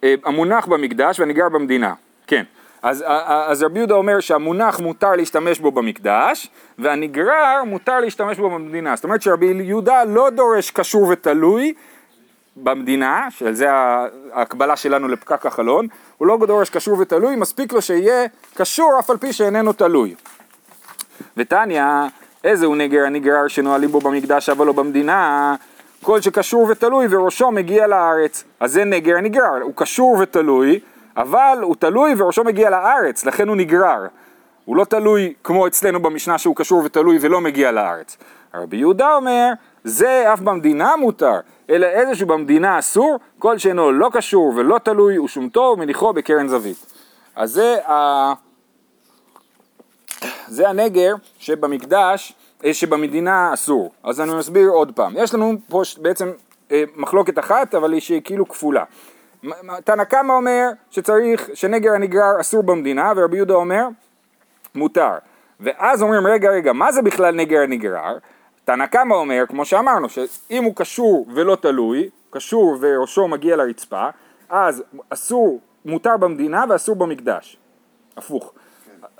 המונח 0.04 0.66
במקדש 0.66 1.20
והנגרר 1.20 1.50
במדינה, 1.50 1.94
כן. 2.28 2.44
אז, 2.82 3.04
אז 3.48 3.64
רבי 3.64 3.80
יהודה 3.80 3.96
אומר 3.96 4.20
שהמונח 4.20 4.80
מותר 4.80 5.16
להשתמש 5.16 5.60
בו 5.60 5.72
במקדש 5.72 6.50
והנגרר 6.80 7.64
מותר 7.66 8.00
להשתמש 8.00 8.38
בו 8.38 8.50
במדינה. 8.50 8.96
זאת 8.96 9.04
אומרת 9.04 9.22
שרבי 9.22 9.46
יהודה 9.46 10.04
לא 10.04 10.30
דורש 10.30 10.72
קשור 10.72 11.08
ותלוי 11.08 11.74
במדינה, 12.56 13.28
שעל 13.30 13.54
זה 13.54 13.68
ההקבלה 14.34 14.76
שלנו 14.76 15.08
לפקק 15.08 15.46
החלון, 15.46 15.88
הוא 16.18 16.28
לא 16.28 16.38
דורש 16.48 16.70
קשור 16.70 17.00
ותלוי, 17.00 17.36
מספיק 17.36 17.74
לו 17.74 17.82
שיהיה 17.82 18.28
קשור 18.56 19.00
אף 19.00 19.10
על 19.10 19.18
פי 19.18 19.34
שאיננו 19.34 19.74
תלוי. 19.74 20.16
ותניא, 21.38 21.84
איזה 22.44 22.66
הוא 22.66 22.76
נגר 22.76 23.06
הנגרר 23.06 23.48
שנועלים 23.48 23.90
בו 23.90 24.00
במקדש 24.00 24.50
אבל 24.50 24.66
לא 24.66 24.74
במדינה, 24.74 25.56
כל 26.04 26.22
שקשור 26.22 26.68
ותלוי 26.70 27.08
וראשו 27.10 27.52
מגיע 27.52 27.88
לארץ. 27.88 28.44
אז 28.60 28.72
זה 28.72 28.86
נגר 28.86 29.18
הנגרר, 29.18 29.62
הוא 29.62 29.74
קשור 29.76 30.18
ותלוי, 30.22 30.80
אבל 31.18 31.58
הוא 31.62 31.76
תלוי 31.80 32.14
וראשו 32.18 32.44
מגיע 32.44 32.70
לארץ, 32.70 33.26
לכן 33.26 33.48
הוא 33.48 33.56
נגרר. 33.56 34.08
הוא 34.66 34.76
לא 34.76 34.86
תלוי 34.86 35.34
כמו 35.44 35.68
אצלנו 35.68 36.02
במשנה 36.02 36.38
שהוא 36.38 36.56
קשור 36.56 36.82
ותלוי 36.86 37.18
ולא 37.22 37.42
מגיע 37.42 37.72
לארץ. 37.72 38.18
רבי 38.54 38.78
יהודה 38.78 39.16
אומר, 39.16 39.52
זה 39.84 40.34
אף 40.34 40.40
במדינה 40.40 40.96
מותר, 40.96 41.40
אלא 41.70 41.86
איזה 41.86 42.16
שבמדינה 42.16 42.80
אסור, 42.80 43.20
כל 43.40 43.58
שאינו 43.58 43.92
לא 43.92 44.10
קשור 44.14 44.54
ולא 44.56 44.78
תלוי 44.78 45.20
ושומתו 45.20 45.74
ומניחו 45.78 46.14
בקרן 46.14 46.48
זווית. 46.48 46.86
אז 47.36 47.52
זה, 47.52 47.88
ה... 47.88 48.34
זה 50.48 50.70
הנגר 50.70 51.16
שבמקדש, 51.40 52.34
שבמדינה 52.72 53.54
אסור. 53.54 53.92
אז 54.04 54.22
אני 54.22 54.36
מסביר 54.36 54.70
עוד 54.70 54.92
פעם. 54.96 55.14
יש 55.18 55.34
לנו 55.34 55.54
פה 55.70 55.82
בעצם 55.98 56.32
אה, 56.72 56.84
מחלוקת 56.96 57.40
אחת, 57.40 57.76
אבל 57.76 57.94
היא 57.94 58.22
כאילו 58.24 58.48
כפולה. 58.48 58.84
תנא 59.84 60.04
קמא 60.04 60.34
אומר 60.34 60.70
שצריך, 60.90 61.50
שנגר 61.54 61.92
הנגרר 61.92 62.42
אסור 62.42 62.64
במדינה, 62.64 63.14
ורבי 63.16 63.38
יהודה 63.38 63.54
אומר 63.54 63.88
מותר. 64.76 65.14
ואז 65.60 66.02
אומרים 66.02 66.28
רגע 66.28 66.50
רגע, 66.50 66.74
מה 66.74 66.92
זה 66.92 67.02
בכלל 67.02 67.36
נגר 67.36 67.60
הנגרר? 67.60 68.18
תנא 68.66 68.86
קמא 68.86 69.14
אומר, 69.14 69.44
כמו 69.48 69.66
שאמרנו, 69.66 70.10
שאם 70.10 70.64
הוא 70.64 70.76
קשור 70.76 71.28
ולא 71.34 71.56
תלוי, 71.56 72.10
קשור 72.30 72.78
וראשו 72.82 73.28
מגיע 73.28 73.56
לרצפה, 73.56 74.10
אז 74.50 74.84
אסור, 75.10 75.60
מותר 75.86 76.18
במדינה 76.18 76.64
ואסור 76.70 76.96
במקדש. 76.96 77.58
הפוך. 78.18 78.54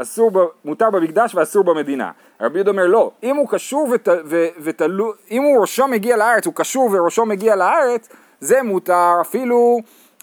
אסור, 0.02 0.32
ב, 0.32 0.40
מותר 0.66 0.90
במקדש 0.90 1.36
ואסור 1.36 1.64
במדינה. 1.64 2.12
רבי 2.42 2.58
יהודה 2.58 2.72
אומר 2.72 2.88
לא, 2.88 3.12
אם 3.24 3.36
הוא 3.36 3.50
קשור 3.50 3.88
ות, 3.92 4.08
ו, 4.26 4.48
ותלו, 4.64 5.14
אם 5.32 5.44
הוא 5.44 5.62
ראשו 5.62 5.88
מגיע 5.88 6.18
לארץ, 6.18 6.46
הוא 6.46 6.54
קשור 6.56 6.90
וראשו 6.92 7.26
מגיע 7.26 7.56
לארץ, 7.56 8.10
זה 8.40 8.62
מותר 8.62 9.14
אפילו 9.22 9.80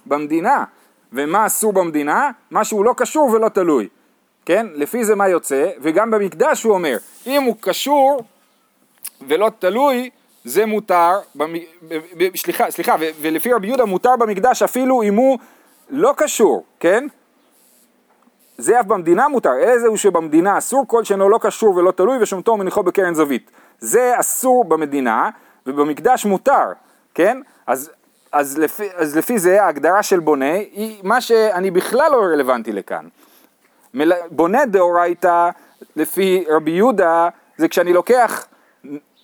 במדינה. 0.07 0.65
ומה 1.13 1.47
אסור 1.47 1.73
במדינה? 1.73 2.31
מה 2.51 2.65
שהוא 2.65 2.85
לא 2.85 2.95
קשור 2.97 3.31
ולא 3.31 3.49
תלוי. 3.49 3.89
כן? 4.45 4.67
לפי 4.75 5.05
זה 5.05 5.15
מה 5.15 5.29
יוצא? 5.29 5.71
וגם 5.81 6.11
במקדש 6.11 6.63
הוא 6.63 6.75
אומר, 6.75 6.97
אם 7.27 7.43
הוא 7.43 7.57
קשור 7.61 8.23
ולא 9.29 9.51
תלוי, 9.59 10.11
זה 10.45 10.67
מותר, 10.67 11.19
במ... 11.35 11.53
סליחה, 12.37 12.71
סליחה. 12.71 12.97
ולפי 13.21 13.53
רבי 13.53 13.67
יהודה 13.67 13.85
מותר 13.85 14.17
במקדש 14.17 14.63
אפילו 14.63 15.03
אם 15.03 15.15
הוא 15.15 15.39
לא 15.91 16.15
קשור, 16.17 16.65
כן? 16.81 17.07
זה 18.59 18.81
אף 18.81 18.87
במדינה 18.87 19.29
מותר, 19.29 19.53
אלא 19.63 19.79
זהו 19.79 19.99
שבמדינה 19.99 20.59
אסור 20.59 20.85
כל 20.89 21.05
שאינו 21.05 21.29
לא 21.29 21.39
קשור 21.43 21.77
ולא 21.77 21.91
תלוי 21.91 22.19
ושומתו 22.23 22.53
ומניחו 22.53 22.83
בקרן 22.83 23.15
זווית. 23.15 23.51
זה 23.79 24.13
אסור 24.21 24.65
במדינה 24.65 25.31
ובמקדש 25.67 26.25
מותר, 26.25 26.73
כן? 27.15 27.41
אז, 27.67 27.91
אז, 28.33 28.59
לפי, 28.59 28.89
אז 28.97 29.17
לפי 29.17 29.39
זה 29.39 29.63
ההגדרה 29.63 30.03
של 30.03 30.21
בונה 30.21 30.53
היא 30.53 31.01
מה 31.03 31.21
שאני 31.21 31.71
בכלל 31.71 32.13
לא 32.13 32.17
רלוונטי 32.17 32.73
לכאן. 32.73 33.07
בונה 34.31 34.67
דאורייתא 34.67 35.51
לפי 35.97 36.45
רבי 36.49 36.71
יהודה 36.71 37.29
זה 37.57 37.69
כשאני 37.69 37.93
לוקח 37.93 38.47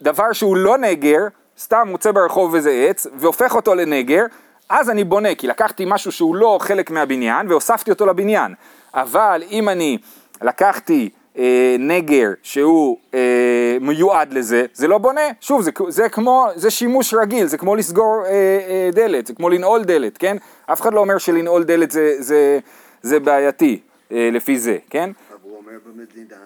דבר 0.03 0.33
שהוא 0.33 0.57
לא 0.57 0.79
נגר, 0.79 1.21
סתם 1.59 1.89
מוצא 1.91 2.13
ברחוב 2.13 2.55
איזה 2.55 2.87
עץ 2.89 3.07
והופך 3.17 3.55
אותו 3.55 3.75
לנגר, 3.75 4.25
אז 4.69 4.91
אני 4.91 5.05
בונה, 5.05 5.35
כי 5.35 5.47
לקחתי 5.47 5.85
משהו 5.87 6.13
שהוא 6.13 6.37
לא 6.37 6.59
חלק 6.61 6.91
מהבניין 6.91 7.49
והוספתי 7.49 7.91
אותו 7.91 8.07
לבניין. 8.07 8.55
אבל 8.95 9.43
אם 9.51 9.69
אני 9.69 9.99
לקחתי 10.43 11.11
אה, 11.39 11.77
נגר 11.79 12.29
שהוא 12.43 12.99
אה, 13.15 13.77
מיועד 13.81 14.33
לזה, 14.33 14.67
זה 14.73 14.89
לא 14.89 14.99
בונה. 14.99 15.21
שוב, 15.41 15.63
זה, 15.63 15.71
זה 15.89 16.09
כמו, 16.09 16.47
זה 16.55 16.71
שימוש 16.71 17.15
רגיל, 17.15 17.47
זה 17.47 17.59
כמו 17.59 17.77
לסגור 17.77 18.23
אה, 18.27 18.31
אה, 18.31 18.91
דלת, 18.93 19.27
זה 19.27 19.35
כמו 19.35 19.49
לנעול 19.49 19.85
דלת, 19.85 20.19
כן? 20.19 20.37
אף 20.67 20.81
אחד 20.81 20.95
לא 20.95 21.01
אומר 21.01 21.19
שלנעול 21.19 21.65
דלת 21.65 21.91
זה, 21.91 22.15
זה, 22.19 22.59
זה 23.03 23.21
בעייתי 23.21 23.81
אה, 24.13 24.29
לפי 24.33 24.59
זה, 24.59 24.77
כן? 24.91 25.11
אבל 25.31 25.39
הוא 25.43 25.57
אומר 25.57 25.73
במדינה. 25.87 26.37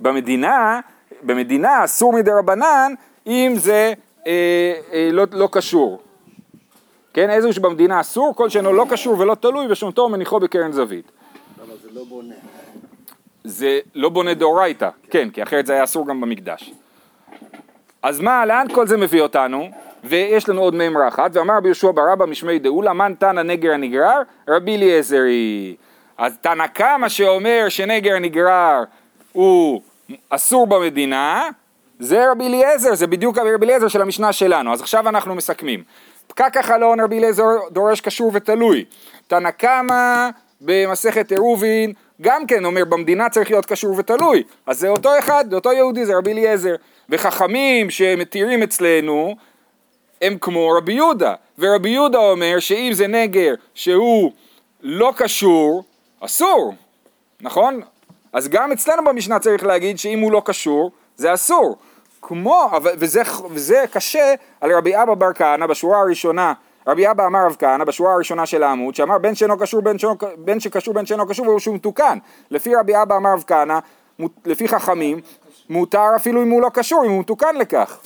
במדינה, 0.00 0.80
במדינה 1.22 1.84
אסור 1.84 2.12
מדי 2.12 2.30
רבנן 2.30 2.92
אם 3.26 3.52
זה 3.56 3.92
אה, 4.26 4.72
אה, 4.92 5.08
לא, 5.12 5.24
לא 5.32 5.48
קשור. 5.52 6.02
כן, 7.14 7.30
איזהו 7.30 7.52
שבמדינה 7.52 8.00
אסור, 8.00 8.34
כל 8.36 8.48
שאינו 8.48 8.72
לא 8.72 8.86
קשור 8.90 9.18
ולא 9.18 9.34
תלוי 9.34 9.72
ושומתו 9.72 10.08
מניחו 10.08 10.40
בקרן 10.40 10.72
זווית. 10.72 11.10
לא 11.96 12.04
בונה. 12.04 12.34
זה 13.44 13.78
לא 13.94 14.08
בונה 14.08 14.34
דאורייתא, 14.34 14.88
כן, 15.10 15.30
כי 15.30 15.42
אחרת 15.42 15.66
זה 15.66 15.72
היה 15.72 15.84
אסור 15.84 16.06
גם 16.06 16.20
במקדש. 16.20 16.72
אז 18.02 18.20
מה, 18.20 18.46
לאן 18.46 18.66
כל 18.74 18.86
זה 18.86 18.96
מביא 18.96 19.20
אותנו? 19.20 19.68
ויש 20.04 20.48
לנו 20.48 20.60
עוד 20.60 20.74
מימרה 20.74 21.08
אחת, 21.08 21.30
ואמר 21.36 21.56
רבי 21.56 21.68
יהושע 21.68 21.90
ברבא 21.90 22.26
משמי 22.26 22.58
דאולה, 22.58 22.92
מן 22.92 23.14
תנא 23.18 23.40
נגר 23.40 23.72
הנגרר? 23.72 24.22
רבי 24.48 24.76
אליעזרי. 24.76 25.76
אז 26.18 26.38
תנא 26.40 26.66
קמא 26.66 27.08
שאומר 27.08 27.66
שנגר 27.68 28.14
הנגרר 28.14 28.84
הוא 29.32 29.82
אסור 30.30 30.66
במדינה, 30.66 31.48
זה 31.98 32.30
רבי 32.30 32.46
אליעזר, 32.46 32.94
זה 32.94 33.06
בדיוק 33.06 33.38
רבי 33.38 33.64
אליעזר 33.66 33.88
של 33.88 34.02
המשנה 34.02 34.32
שלנו. 34.32 34.72
אז 34.72 34.80
עכשיו 34.80 35.08
אנחנו 35.08 35.34
מסכמים. 35.34 35.82
פקק 36.26 36.56
החלון 36.56 37.00
רבי 37.00 37.18
אליעזר 37.18 37.44
דורש 37.70 38.00
קשור 38.00 38.30
ותלוי. 38.34 38.84
תנא 39.26 39.50
קמא 39.50 40.30
במסכת 40.60 41.32
עירובין 41.32 41.92
גם 42.22 42.46
כן 42.46 42.64
אומר 42.64 42.84
במדינה 42.84 43.28
צריך 43.28 43.50
להיות 43.50 43.66
קשור 43.66 43.98
ותלוי. 43.98 44.42
אז 44.66 44.80
זה 44.80 44.88
אותו 44.88 45.18
אחד, 45.18 45.44
זה 45.50 45.56
אותו 45.56 45.72
יהודי, 45.72 46.06
זה 46.06 46.16
רבי 46.16 46.32
אליעזר. 46.32 46.74
וחכמים 47.08 47.90
שמתירים 47.90 48.62
אצלנו 48.62 49.36
הם 50.22 50.38
כמו 50.40 50.68
רבי 50.78 50.92
יהודה. 50.92 51.34
ורבי 51.58 51.88
יהודה 51.88 52.18
אומר 52.18 52.58
שאם 52.58 52.90
זה 52.92 53.06
נגר 53.06 53.54
שהוא 53.74 54.32
לא 54.82 55.12
קשור, 55.16 55.84
אסור, 56.20 56.74
נכון? 57.40 57.80
אז 58.32 58.48
גם 58.48 58.72
אצלנו 58.72 59.04
במשנה 59.04 59.38
צריך 59.38 59.64
להגיד 59.64 59.98
שאם 59.98 60.18
הוא 60.18 60.32
לא 60.32 60.42
קשור, 60.44 60.90
זה 61.16 61.34
אסור. 61.34 61.76
כמו, 62.22 62.70
וזה, 62.82 63.22
וזה 63.50 63.84
קשה 63.92 64.34
על 64.60 64.72
רבי 64.72 65.02
אבא 65.02 65.14
בר 65.14 65.32
כהנא 65.32 65.66
בשורה 65.66 66.00
הראשונה, 66.00 66.52
רבי 66.86 67.10
אבא 67.10 67.26
אמר 67.26 67.46
רב 67.46 67.56
כהנא 67.58 67.84
בשורה 67.84 68.12
הראשונה 68.12 68.46
של 68.46 68.62
העמוד, 68.62 68.94
שאמר 68.94 69.18
בין 69.18 69.34
שאינו 69.34 69.58
קשור 69.58 69.82
בין, 69.82 69.98
שאינו, 69.98 70.16
בין 70.36 70.60
שקשור 70.60 70.94
בין 70.94 71.06
שאינו 71.06 71.26
קשור 71.26 71.48
והוא 71.48 71.58
שהוא 71.58 71.74
מתוקן. 71.74 72.18
לפי 72.50 72.74
רבי 72.74 73.02
אבא 73.02 73.16
אמר 73.16 73.32
רב 73.32 73.44
כהנא, 73.46 73.78
לפי 74.44 74.68
חכמים, 74.68 75.20
מותר 75.70 76.16
אפילו 76.16 76.42
אם 76.42 76.50
הוא 76.50 76.62
לא 76.62 76.68
קשור, 76.74 77.04
אם 77.04 77.10
הוא 77.10 77.20
מתוקן 77.20 77.56
לכך. 77.56 77.98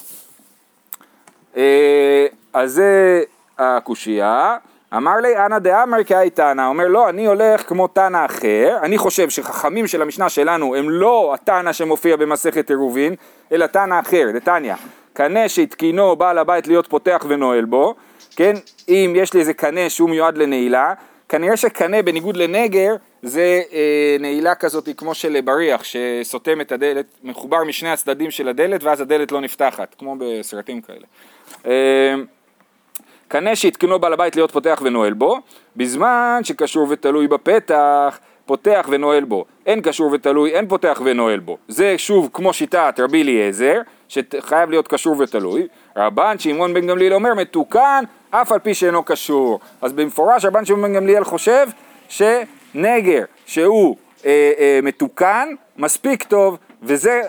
אה, 1.57 2.27
אז 2.53 2.73
זה 2.73 3.23
הקושייה. 3.59 4.57
אמר 4.97 5.17
לי 5.17 5.37
אנא 5.47 5.59
דאמר 5.59 6.05
כאי 6.05 6.31
תנא, 6.31 6.67
אומר 6.67 6.89
לא, 6.89 7.09
אני 7.09 7.27
הולך 7.27 7.69
כמו 7.69 7.89
תנא 7.89 8.25
אחר, 8.25 8.79
אני 8.83 8.99
חושב 8.99 9.31
שחכמים 9.31 9.87
של 9.87 10.03
המשנה 10.03 10.29
שלנו 10.29 10.77
הם 10.77 10.91
לא 10.91 11.35
התנא 11.35 11.73
שמופיע 11.73 12.17
במסכת 12.17 12.71
עירובין, 12.71 13.15
אלא 13.53 13.67
תנא 13.67 14.01
אחר, 14.01 14.27
דתניא, 14.35 14.75
קנה 15.13 15.49
שהתקינו 15.49 16.17
בעל 16.17 16.39
הבית 16.39 16.67
להיות 16.67 16.87
פותח 16.87 17.25
ונועל 17.29 17.65
בו, 17.65 17.95
כן, 18.41 18.55
אם 18.89 19.13
יש 19.17 19.35
לי 19.35 19.41
איזה 19.41 19.55
קנה 19.55 19.91
שהוא 19.91 20.11
מיועד 20.11 20.39
לנעילה, 20.39 20.95
כנראה 21.29 21.57
שקנה 21.57 22.03
בניגוד 22.03 22.37
לנגר 22.37 22.95
זה 23.23 23.63
אה, 23.73 24.17
נעילה 24.21 24.55
כזאת 24.55 24.89
כמו 24.97 25.15
של 25.15 25.41
בריח 25.41 25.83
שסותם 25.85 26.61
את 26.61 26.73
הדלת, 26.73 27.07
מחובר 27.25 27.65
משני 27.65 27.91
הצדדים 27.91 28.31
של 28.31 28.49
הדלת 28.49 28.85
ואז 28.85 29.01
הדלת 29.01 29.33
לא 29.33 29.41
נפתחת, 29.41 29.95
כמו 29.99 30.17
בסרטים 30.19 30.81
כאלה. 30.81 31.07
אה, 31.67 32.15
קנה 33.29 33.57
שהתקנו 33.57 33.99
בעל 33.99 34.13
הבית 34.13 34.37
להיות 34.37 34.51
פותח 34.51 34.83
ונועל 34.85 35.13
בו, 35.13 35.39
בזמן 35.77 36.41
שקשור 36.45 36.87
ותלוי 36.91 37.29
בפתח, 37.29 38.19
פותח 38.47 38.87
ונועל 38.91 39.25
בו. 39.25 39.45
אין 39.67 39.81
קשור 39.81 40.13
ותלוי, 40.13 40.51
אין 40.51 40.69
פותח 40.69 41.03
ונועל 41.05 41.41
בו. 41.41 41.59
זה 41.69 41.99
שוב 41.99 42.31
כמו 42.33 42.53
שיטת 42.53 43.01
רבי 43.01 43.23
אליעזר, 43.23 43.81
שחייב 44.09 44.71
להיות 44.71 44.89
קשור 44.89 45.17
ותלוי. 45.19 45.67
רבן 45.97 46.39
שמעון 46.39 46.75
בן 46.75 46.87
גמליאל 46.87 47.15
אומר 47.15 47.35
מתוקן 47.35 48.05
אף 48.31 48.53
על 48.53 48.59
פי 48.59 48.75
שאינו 48.75 49.03
קשור. 49.03 49.61
אז 49.83 49.93
במפורש 49.93 50.45
רבן 50.45 50.65
שמעון 50.65 50.95
גמליאל 50.95 51.25
חושב 51.25 51.67
שנגר 52.09 53.25
שהוא 53.47 53.97
אה, 54.25 54.53
אה, 54.59 54.81
מתוקן 54.83 55.49
מספיק 55.77 56.23
טוב, 56.23 56.59
וזה 56.83 57.23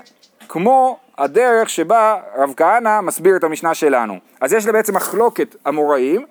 כמו 0.49 0.97
הדרך 1.17 1.69
שבה 1.69 2.15
רב 2.35 2.53
כהנא 2.57 3.01
מסביר 3.01 3.35
את 3.35 3.43
המשנה 3.43 3.73
שלנו. 3.73 4.17
אז 4.41 4.53
יש 4.53 4.65
בעצם 4.65 4.95
מחלוקת 4.95 5.55
אמוראים, 5.67 6.25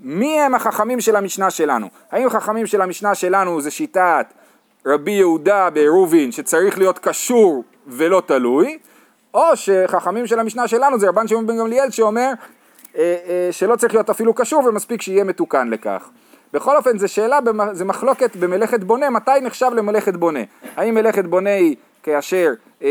מי 0.00 0.40
הם 0.40 0.54
החכמים 0.54 1.00
של 1.00 1.16
המשנה 1.16 1.50
שלנו? 1.50 1.88
האם 2.12 2.26
החכמים 2.26 2.66
של 2.66 2.82
המשנה 2.82 3.14
שלנו 3.14 3.60
זה 3.60 3.70
שיטת 3.70 4.26
רבי 4.86 5.10
יהודה 5.10 5.70
בעירובין 5.70 6.32
שצריך 6.32 6.78
להיות 6.78 6.98
קשור 6.98 7.64
ולא 7.86 8.22
תלוי, 8.26 8.78
או 9.34 9.42
שחכמים 9.54 10.26
של 10.26 10.38
המשנה 10.38 10.68
שלנו 10.68 10.98
זה 10.98 11.08
רבן 11.08 11.28
שמעון 11.28 11.46
בן 11.46 11.58
גמליאל 11.58 11.90
שאומר 11.90 12.32
שלא 13.50 13.76
צריך 13.76 13.94
להיות 13.94 14.10
אפילו 14.10 14.34
קשור 14.34 14.64
ומספיק 14.64 15.02
שיהיה 15.02 15.24
מתוקן 15.24 15.68
לכך. 15.68 16.08
בכל 16.52 16.76
אופן 16.76 16.98
זה 16.98 17.08
שאלה, 17.08 17.38
זה 17.72 17.84
מחלוקת 17.84 18.36
במלאכת 18.36 18.80
בונה, 18.80 19.10
מתי 19.10 19.30
נחשב 19.42 19.70
למלאכת 19.74 20.14
בונה? 20.16 20.40
האם 20.76 20.94
מלאכת 20.94 21.24
בונה 21.24 21.50
היא 21.50 21.76
כאשר, 22.02 22.50
אה, 22.82 22.88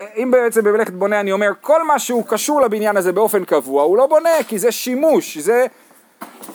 אה, 0.00 0.06
אם 0.16 0.30
בעצם 0.30 0.64
במלאכת 0.64 0.92
בונה 0.92 1.20
אני 1.20 1.32
אומר 1.32 1.50
כל 1.60 1.82
מה 1.82 1.98
שהוא 1.98 2.24
קשור 2.28 2.60
לבניין 2.60 2.96
הזה 2.96 3.12
באופן 3.12 3.44
קבוע 3.44 3.82
הוא 3.82 3.96
לא 3.96 4.06
בונה 4.06 4.30
כי 4.48 4.58
זה 4.58 4.72
שימוש, 4.72 5.38
זה, 5.38 5.66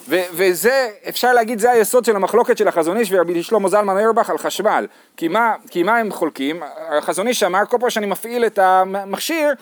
ו, 0.10 0.16
וזה 0.34 0.90
אפשר 1.10 1.34
להגיד 1.34 1.60
זה 1.60 1.72
היסוד 1.72 2.06
של 2.06 2.16
המחלוקת 2.16 2.58
של 2.58 2.68
החזון 2.68 2.98
איש 2.98 3.10
ורבי 3.12 3.44
שלמה 3.44 3.70
זלמן 3.70 3.98
איירבך 3.98 4.30
על 4.30 4.38
חשמל 4.38 4.88
כי 5.18 5.28
מה, 5.28 5.54
כי 5.70 5.84
מה 5.84 5.98
הם 5.98 6.12
חולקים? 6.12 6.64
החזון 6.98 7.28
איש 7.28 7.44
אמר 7.44 7.66
כל 7.70 7.78
פעם 7.80 7.90
שאני 7.90 8.06
מפעיל 8.06 8.46
את 8.46 8.60
המכשיר 8.60 9.54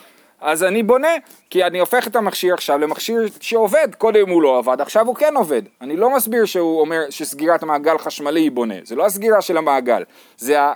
אז 0.42 0.64
אני 0.64 0.84
בונה, 0.84 1.08
כי 1.50 1.64
אני 1.64 1.80
הופך 1.80 2.08
את 2.08 2.16
המכשיר 2.16 2.54
עכשיו 2.54 2.78
למכשיר 2.78 3.22
שעובד, 3.40 3.96
קודם 3.98 4.30
הוא 4.30 4.42
לא 4.42 4.58
עבד, 4.58 4.82
עכשיו 4.82 5.08
הוא 5.08 5.16
כן 5.16 5.36
עובד. 5.36 5.62
אני 5.82 5.98
לא 5.98 6.16
מסביר 6.16 6.46
שהוא 6.46 6.82
אומר 6.82 7.02
שסגירת 7.10 7.64
המעגל 7.64 7.98
חשמלי 7.98 8.40
היא 8.40 8.52
בונה, 8.52 8.76
זה 8.84 8.96
לא 8.96 9.06
הסגירה 9.06 9.42
של 9.42 9.58
המעגל, 9.58 10.04
זה 10.38 10.62
ה... 10.62 10.74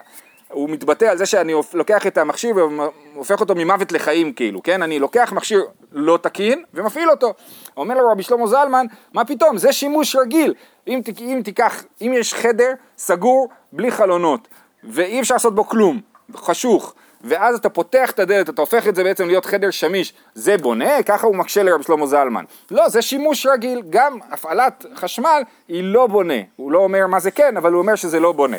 הוא 0.52 0.70
מתבטא 0.70 1.06
על 1.06 1.18
זה 1.18 1.26
שאני 1.26 1.54
לוקח 1.74 2.08
את 2.08 2.18
המכשיר 2.18 2.56
והופך 2.56 3.42
אותו 3.42 3.56
ממוות 3.56 3.92
לחיים 3.92 4.34
כאילו, 4.34 4.64
כן? 4.64 4.82
אני 4.82 5.00
לוקח 5.00 5.34
מכשיר 5.34 5.64
לא 5.92 6.20
תקין 6.22 6.64
ומפעיל 6.74 7.10
אותו. 7.10 7.34
אומר 7.78 7.96
לו 7.96 8.12
רבי 8.12 8.24
שלמה 8.24 8.48
זלמן, 8.48 8.86
מה 9.14 9.26
פתאום, 9.26 9.58
זה 9.58 9.74
שימוש 9.74 10.16
רגיל. 10.16 10.54
אם, 10.88 11.02
אם 11.20 11.42
תיקח, 11.44 11.84
אם 12.02 12.12
יש 12.16 12.34
חדר 12.34 12.74
סגור 12.98 13.50
בלי 13.72 13.92
חלונות 13.92 14.48
ואי 14.84 15.22
אפשר 15.22 15.36
לעשות 15.36 15.56
בו 15.56 15.68
כלום, 15.68 16.02
חשוך, 16.36 16.94
ואז 17.22 17.56
אתה 17.56 17.70
פותח 17.70 18.12
את 18.12 18.20
הדלת, 18.20 18.50
אתה 18.50 18.62
הופך 18.62 18.88
את 18.88 18.96
זה 18.96 19.04
בעצם 19.04 19.28
להיות 19.28 19.46
חדר 19.46 19.72
שמיש, 19.72 20.14
זה 20.34 20.58
בונה? 20.58 21.04
ככה 21.04 21.28
הוא 21.28 21.36
מקשה 21.36 21.64
לרב 21.64 21.82
שלמה 21.82 22.08
זלמן. 22.08 22.46
לא, 22.72 22.90
זה 22.90 23.02
שימוש 23.02 23.46
רגיל, 23.46 23.82
גם 23.90 24.18
הפעלת 24.32 24.86
חשמל 24.96 25.42
היא 25.68 25.84
לא 25.84 26.08
בונה. 26.08 26.34
הוא 26.56 26.72
לא 26.72 26.80
אומר 26.80 27.08
מה 27.08 27.20
זה 27.20 27.32
כן, 27.32 27.58
אבל 27.58 27.72
הוא 27.72 27.82
אומר 27.82 27.96
שזה 27.96 28.20
לא 28.20 28.32
בונה. 28.32 28.58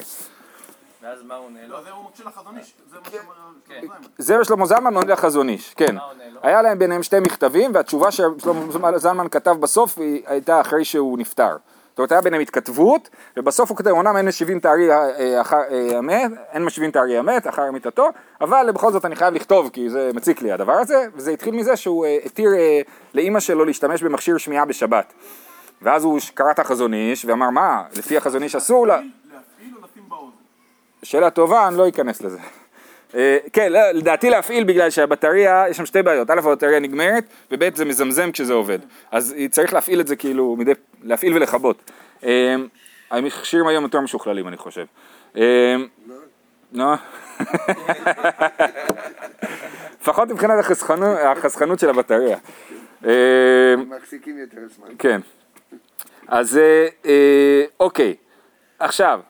ואז 1.03 1.19
מה 1.23 1.35
הוא 1.35 1.45
עונה 1.45 1.61
לו? 1.67 1.77
לא, 1.77 1.83
זה 1.83 1.91
הוא 1.91 2.03
מוקשה 2.03 2.25
לחזון 2.25 2.59
איש, 2.59 2.73
זה 2.91 2.97
מה 3.05 3.11
שאמר 3.11 3.35
כן. 3.69 3.81
שלמה 4.45 4.67
זלמן. 4.67 4.67
שלמה 4.67 5.01
עונה 5.01 5.13
לחזון 5.13 5.49
איש, 5.49 5.75
כן. 5.75 5.97
היה 6.43 6.63
להם 6.63 6.79
ביניהם 6.79 7.03
שתי 7.03 7.21
מכתבים, 7.21 7.71
והתשובה 7.75 8.11
ששלמה 8.11 8.99
זלמן 8.99 9.29
כתב 9.29 9.57
בסוף 9.61 9.99
הייתה 10.27 10.61
אחרי 10.61 10.85
שהוא 10.85 11.19
נפטר. 11.19 11.57
זאת 11.97 11.99
אומרת, 11.99 12.13
היה 12.13 12.21
ביניהם 12.21 12.43
התכתבות, 12.43 13.09
ובסוף 13.37 13.71
הוא 13.71 13.77
כותב, 13.77 13.91
אומנם 13.91 14.17
אין 14.17 14.29
משיבים 14.29 14.59
את 14.59 14.65
הארי 14.65 14.93
אה, 14.93 15.41
אחר 15.41 15.61
אה, 15.71 15.99
המת, 15.99 16.31
אין 16.53 16.65
משיבים 16.65 16.91
את 16.91 16.97
הארי 16.97 17.19
המת 17.19 17.47
אחר 17.47 17.71
מיתתו, 17.71 18.09
אבל 18.41 18.71
בכל 18.75 18.93
זאת 18.93 19.05
אני 19.05 19.17
חייב 19.17 19.35
לכתוב, 19.35 19.71
כי 19.73 19.91
זה 19.91 20.11
מציק 20.15 20.43
לי 20.43 20.53
הדבר 20.53 20.73
הזה, 20.73 21.07
וזה 21.15 21.31
התחיל 21.31 21.55
מזה 21.55 21.77
שהוא 21.77 22.07
אה, 22.07 22.19
התיר 22.25 22.55
אה, 22.55 22.81
לאימא 23.15 23.41
שלו 23.41 23.65
להשתמש 23.65 24.03
במכשיר 24.03 24.39
שמיעה 24.39 24.65
בשבת. 24.65 25.13
ואז 25.83 26.05
הוא 26.05 26.19
קרא 26.35 26.51
את 26.51 26.59
החזון 26.59 26.95
איש, 26.95 27.25
ואמר, 27.25 27.51
מה, 27.51 27.83
לפי 27.97 28.17
החזון 28.17 28.43
איש 28.43 28.57
אסור 28.57 28.87
לה... 28.87 29.01
שאלה 31.03 31.31
טובה, 31.31 31.69
אני 31.69 31.77
לא 31.77 31.89
אכנס 31.89 32.21
לזה. 32.23 32.39
אה, 33.17 33.39
כן, 33.53 33.73
לא, 33.73 33.91
לדעתי 33.91 34.31
להפעיל 34.31 34.65
בגלל 34.65 34.91
שהבטריה, 34.91 35.65
יש 35.71 35.77
שם 35.77 35.87
שתי 35.87 36.03
בעיות, 36.03 36.31
א' 36.31 36.39
הבטריה 36.39 36.81
נגמרת, 36.81 37.25
וב' 37.51 37.77
זה 37.77 37.85
מזמזם 37.85 38.33
כשזה 38.33 38.53
עובד. 38.53 38.79
אז 39.11 39.35
צריך 39.51 39.73
להפעיל 39.73 40.01
את 40.01 40.07
זה 40.07 40.17
כאילו, 40.17 40.57
מדי, 40.59 40.73
להפעיל 41.03 41.37
ולכבות. 41.37 41.91
אה, 42.25 42.55
המכשירים 43.11 43.67
היום 43.67 43.85
יותר 43.85 44.01
משוכללים 44.01 44.49
אני 44.49 44.57
חושב. 44.57 44.85
אה, 45.37 45.77
לא. 46.73 46.95
לפחות 50.01 50.29
מבחינת 50.29 50.59
החסכנות, 50.59 51.79
של 51.79 51.91
הבטריה. 51.91 52.37
מחזיקים 53.87 54.39
יותר 54.39 54.61
זמן. 54.77 54.89
כן. 54.99 55.21
אז 56.29 56.61
אוקיי, 57.81 58.15
עכשיו, 58.79 59.21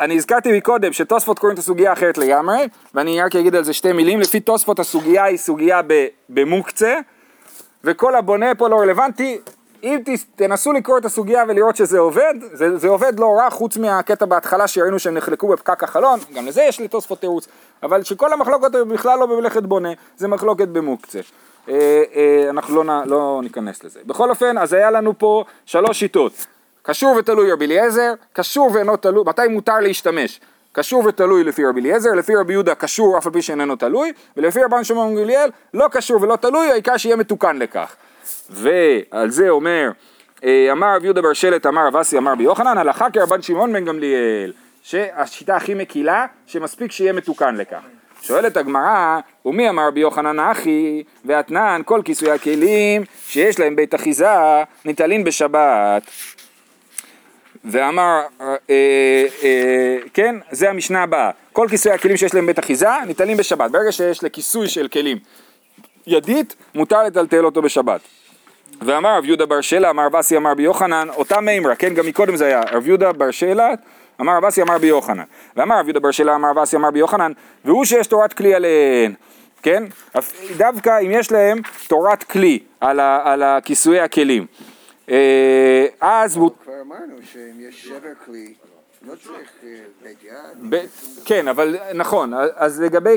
אני 0.00 0.16
הזכרתי 0.16 0.58
מקודם 0.58 0.92
שתוספות 0.92 1.38
קוראים 1.38 1.54
את 1.54 1.58
הסוגיה 1.58 1.92
אחרת 1.92 2.18
לגמרי, 2.18 2.68
ואני 2.94 3.22
רק 3.22 3.36
אגיד 3.36 3.54
על 3.54 3.64
זה 3.64 3.72
שתי 3.72 3.92
מילים, 3.92 4.20
לפי 4.20 4.40
תוספות 4.40 4.78
הסוגיה 4.78 5.24
היא 5.24 5.36
סוגיה 5.36 5.80
במוקצה, 6.28 6.98
וכל 7.84 8.14
הבונה 8.14 8.54
פה 8.54 8.68
לא 8.68 8.76
רלוונטי, 8.76 9.38
אם 9.82 9.98
תנסו 10.36 10.72
לקרוא 10.72 10.98
את 10.98 11.04
הסוגיה 11.04 11.44
ולראות 11.48 11.76
שזה 11.76 11.98
עובד, 11.98 12.34
זה, 12.52 12.78
זה 12.78 12.88
עובד 12.88 13.20
לא 13.20 13.34
רע 13.38 13.50
חוץ 13.50 13.76
מהקטע 13.76 14.26
בהתחלה 14.26 14.68
שראינו 14.68 14.98
שהם 14.98 15.14
נחלקו 15.14 15.48
בפקק 15.48 15.84
החלון, 15.84 16.18
גם 16.34 16.46
לזה 16.46 16.62
יש 16.62 16.80
לתוספות 16.80 17.20
תירוץ, 17.20 17.48
אבל 17.82 18.02
שכל 18.02 18.32
המחלוקת 18.32 18.74
היא 18.74 18.82
בכלל 18.82 19.18
לא 19.18 19.26
במלאכת 19.26 19.62
בונה, 19.62 19.92
זה 20.16 20.28
מחלוקת 20.28 20.68
במוקצה. 20.68 21.20
אה, 21.68 22.02
אה, 22.14 22.50
אנחנו 22.50 22.84
לא, 22.84 23.02
לא 23.06 23.40
ניכנס 23.42 23.84
לזה. 23.84 24.00
בכל 24.06 24.30
אופן, 24.30 24.58
אז 24.58 24.72
היה 24.72 24.90
לנו 24.90 25.18
פה 25.18 25.44
שלוש 25.66 25.98
שיטות. 25.98 26.46
קשור 26.82 27.16
ותלוי 27.16 27.52
רבי 27.52 27.64
אליעזר, 27.64 28.12
קשור 28.32 28.70
ואינו 28.74 28.96
תלוי, 28.96 29.24
מתי 29.26 29.48
מותר 29.50 29.80
להשתמש? 29.80 30.40
קשור 30.72 31.04
ותלוי 31.06 31.44
לפי 31.44 31.64
רבי 31.64 31.80
אליעזר, 31.80 32.10
לפי 32.10 32.36
רבי 32.36 32.52
יהודה 32.52 32.74
קשור 32.74 33.18
אף 33.18 33.26
על 33.26 33.32
פי 33.32 33.42
שאיננו 33.42 33.76
תלוי, 33.76 34.12
ולפי 34.36 34.64
רבן 34.64 34.84
שמעון 34.84 35.16
גמליאל 35.16 35.50
לא 35.74 35.88
קשור 35.90 36.22
ולא 36.22 36.36
תלוי, 36.36 36.70
העיקר 36.70 36.96
שיהיה 36.96 37.16
מתוקן 37.16 37.56
לכך. 37.56 37.96
ועל 38.50 39.30
זה 39.30 39.48
אומר, 39.48 39.90
אה, 40.44 40.68
אמר 40.72 40.96
רב 40.96 41.04
יהודה 41.04 41.22
בר 41.22 41.32
שלט, 41.32 41.66
אמר 41.66 41.86
רב 41.86 41.96
אסי, 41.96 42.18
אמר 42.18 42.32
רבי 42.32 42.42
יוחנן, 42.42 42.78
הלכה 42.78 43.10
כרבן 43.10 43.42
שמעון 43.42 43.72
בן 43.72 43.84
גמליאל, 43.84 44.52
שהשיטה 44.82 45.56
הכי 45.56 45.74
מקילה, 45.74 46.26
שמספיק 46.46 46.92
שיהיה 46.92 47.12
מתוקן 47.12 47.56
לכך. 47.56 47.80
שואלת 48.22 48.56
הגמרא, 48.56 49.20
ומי 49.44 49.68
אמר 49.68 49.86
רבי 49.86 50.00
יוחנן 50.00 50.40
אחי, 50.40 51.02
ואתנן 51.24 51.82
כל 51.84 52.00
כיסוי 52.04 52.30
הכלים 52.30 53.02
שיש 53.26 53.60
להם 53.60 53.76
בית 53.76 53.94
אחיזה 53.94 54.26
ניטלין 54.84 55.24
בשבת. 55.24 56.02
ואמר, 57.64 58.20
אה, 58.40 58.56
אה, 58.70 59.96
כן, 60.14 60.34
זה 60.50 60.70
המשנה 60.70 61.02
הבאה, 61.02 61.30
כל 61.52 61.66
כיסוי 61.70 61.92
הכלים 61.92 62.16
שיש 62.16 62.34
להם 62.34 62.46
בית 62.46 62.58
אחיזה 62.58 62.88
ניטלים 63.06 63.36
בשבת, 63.36 63.70
ברגע 63.70 63.92
שיש 63.92 64.24
לכיסוי 64.24 64.68
של 64.68 64.88
כלים 64.88 65.18
ידית, 66.06 66.56
מותר 66.74 67.02
לטלטל 67.02 67.44
אותו 67.44 67.62
בשבת. 67.62 68.00
ואמר 68.82 69.16
רב 69.16 69.24
יהודה 69.24 69.46
בר 69.46 69.60
שלה, 69.60 69.90
אמר 69.90 70.06
אסי 70.20 70.36
אמר 70.36 70.50
רבי 70.50 70.62
יוחנן, 70.62 71.08
אותה 71.16 71.40
מימרה, 71.40 71.74
כן, 71.74 71.94
גם 71.94 72.06
מקודם 72.06 72.36
זה 72.36 72.46
היה, 72.46 72.60
רב 72.72 72.86
יהודה 72.86 73.12
בר 73.12 73.30
שלה, 73.30 73.68
אמר 74.20 74.36
רב 74.36 74.44
אסי 74.44 74.62
אמר 74.62 74.74
רבי 74.74 74.86
יוחנן, 74.86 75.24
ואמר 75.56 75.78
רב 75.78 75.86
יהודה 75.86 76.00
בר 76.00 76.10
שלה, 76.10 76.34
אמר 76.34 76.48
רב 76.50 76.58
אסי 76.58 76.76
אמר 76.76 76.88
רבי 76.88 76.98
יוחנן, 76.98 77.32
והוא 77.64 77.84
שיש 77.84 78.06
תורת 78.06 78.32
כלי 78.32 78.54
עליהן, 78.54 79.14
כן, 79.62 79.84
דווקא 80.56 81.00
אם 81.00 81.10
יש 81.10 81.32
להם 81.32 81.58
תורת 81.86 82.22
כלי 82.22 82.58
על, 82.80 83.00
ה, 83.00 83.20
על 83.24 83.42
הכיסויי 83.42 84.00
הכלים, 84.00 84.46
אה, 85.10 85.86
אז 86.00 86.40
אמרנו 86.80 87.14
שאם 87.32 87.60
יש 87.68 87.84
שבר 87.84 88.12
כלי, 88.26 88.54
לא 89.06 89.14
צריך 89.24 89.50
אה, 89.64 89.68
בית 90.02 90.24
יד. 90.24 90.80
כן, 91.24 91.48
אבל 91.48 91.76
נכון, 91.94 92.32
אז 92.54 92.80
לגבי, 92.80 93.16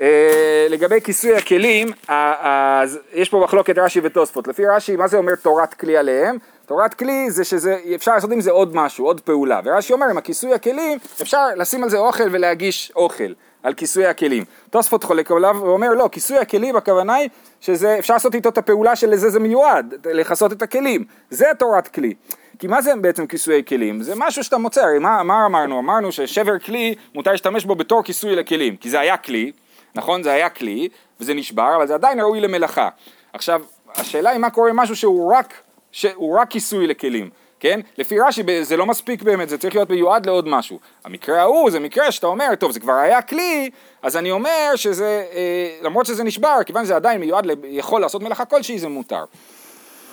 אה, 0.00 0.66
לגבי 0.70 1.00
כיסוי 1.00 1.36
הכלים, 1.36 1.88
ה- 2.08 2.80
אז 2.82 2.98
יש 3.12 3.28
פה 3.28 3.40
מחלוקת 3.44 3.78
רש"י 3.78 4.00
ותוספות. 4.02 4.48
לפי 4.48 4.66
רש"י, 4.66 4.96
מה 4.96 5.08
זה 5.08 5.16
אומר 5.16 5.34
תורת 5.34 5.74
כלי 5.74 5.96
עליהם? 5.96 6.36
תורת 6.66 6.94
כלי 6.94 7.30
זה 7.30 7.44
שזה, 7.44 7.78
אפשר 7.94 8.14
לעשות 8.14 8.30
עם 8.32 8.40
זה 8.40 8.50
עוד 8.50 8.74
משהו, 8.76 9.06
עוד 9.06 9.20
פעולה. 9.20 9.60
ורש"י 9.64 9.92
אומר, 9.92 10.06
עם 10.06 10.18
הכיסוי 10.18 10.54
הכלים, 10.54 10.98
אפשר 11.22 11.46
לשים 11.56 11.82
על 11.84 11.90
זה 11.90 11.98
אוכל 11.98 12.24
ולהגיש 12.30 12.92
אוכל. 12.96 13.32
על 13.62 13.74
כיסוי 13.74 14.06
הכלים. 14.06 14.44
תוספות 14.70 15.04
חולק 15.04 15.30
עליו 15.30 15.56
ואומר 15.60 15.88
לא, 15.88 16.08
כיסוי 16.12 16.38
הכלים 16.38 16.76
הכוונה 16.76 17.14
היא 17.14 17.28
שזה 17.60 17.98
אפשר 17.98 18.14
לעשות 18.14 18.34
איתו 18.34 18.48
את 18.48 18.58
הפעולה 18.58 18.96
שלזה 18.96 19.30
זה 19.30 19.40
מיועד, 19.40 19.94
לכסות 20.04 20.52
את 20.52 20.62
הכלים, 20.62 21.04
זה 21.30 21.46
תורת 21.58 21.88
כלי. 21.88 22.14
כי 22.58 22.66
מה 22.66 22.82
זה 22.82 22.92
בעצם 23.00 23.26
כיסויי 23.26 23.62
כלים? 23.64 24.02
זה 24.02 24.12
משהו 24.16 24.44
שאתה 24.44 24.58
מוצא, 24.58 24.80
הרי 24.80 24.98
מה, 24.98 25.22
מה 25.22 25.46
אמרנו? 25.46 25.78
אמרנו 25.78 26.12
ששבר 26.12 26.58
כלי 26.58 26.94
מותר 27.14 27.30
להשתמש 27.30 27.64
בו 27.64 27.74
בתור 27.74 28.02
כיסוי 28.02 28.36
לכלים, 28.36 28.76
כי 28.76 28.90
זה 28.90 29.00
היה 29.00 29.16
כלי, 29.16 29.52
נכון? 29.94 30.22
זה 30.22 30.32
היה 30.32 30.48
כלי, 30.48 30.88
וזה 31.20 31.34
נשבר, 31.34 31.76
אבל 31.76 31.86
זה 31.86 31.94
עדיין 31.94 32.20
ראוי 32.20 32.40
למלאכה. 32.40 32.88
עכשיו, 33.32 33.62
השאלה 33.94 34.30
היא 34.30 34.38
מה 34.38 34.50
קורה 34.50 34.70
עם 34.70 34.76
משהו 34.76 34.96
שהוא 34.96 35.34
רק, 35.34 35.54
שהוא 35.92 36.38
רק 36.38 36.50
כיסוי 36.50 36.86
לכלים. 36.86 37.30
כן? 37.62 37.80
לפי 37.98 38.20
רש"י 38.20 38.64
זה 38.64 38.76
לא 38.76 38.86
מספיק 38.86 39.22
באמת, 39.22 39.48
זה 39.48 39.58
צריך 39.58 39.74
להיות 39.74 39.90
מיועד 39.90 40.26
לעוד 40.26 40.48
משהו. 40.48 40.78
המקרה 41.04 41.40
ההוא 41.40 41.70
זה 41.70 41.80
מקרה 41.80 42.12
שאתה 42.12 42.26
אומר, 42.26 42.54
טוב 42.54 42.72
זה 42.72 42.80
כבר 42.80 42.92
היה 42.92 43.22
כלי, 43.22 43.70
אז 44.02 44.16
אני 44.16 44.30
אומר 44.30 44.72
שזה, 44.76 45.24
אה, 45.32 45.78
למרות 45.82 46.06
שזה 46.06 46.24
נשבר, 46.24 46.58
כיוון 46.66 46.84
שזה 46.84 46.96
עדיין 46.96 47.20
מיועד, 47.20 47.46
ל- 47.46 47.54
יכול 47.64 48.00
לעשות 48.00 48.22
מלאכה 48.22 48.44
כלשהי, 48.44 48.78
זה 48.78 48.88
מותר. 48.88 49.24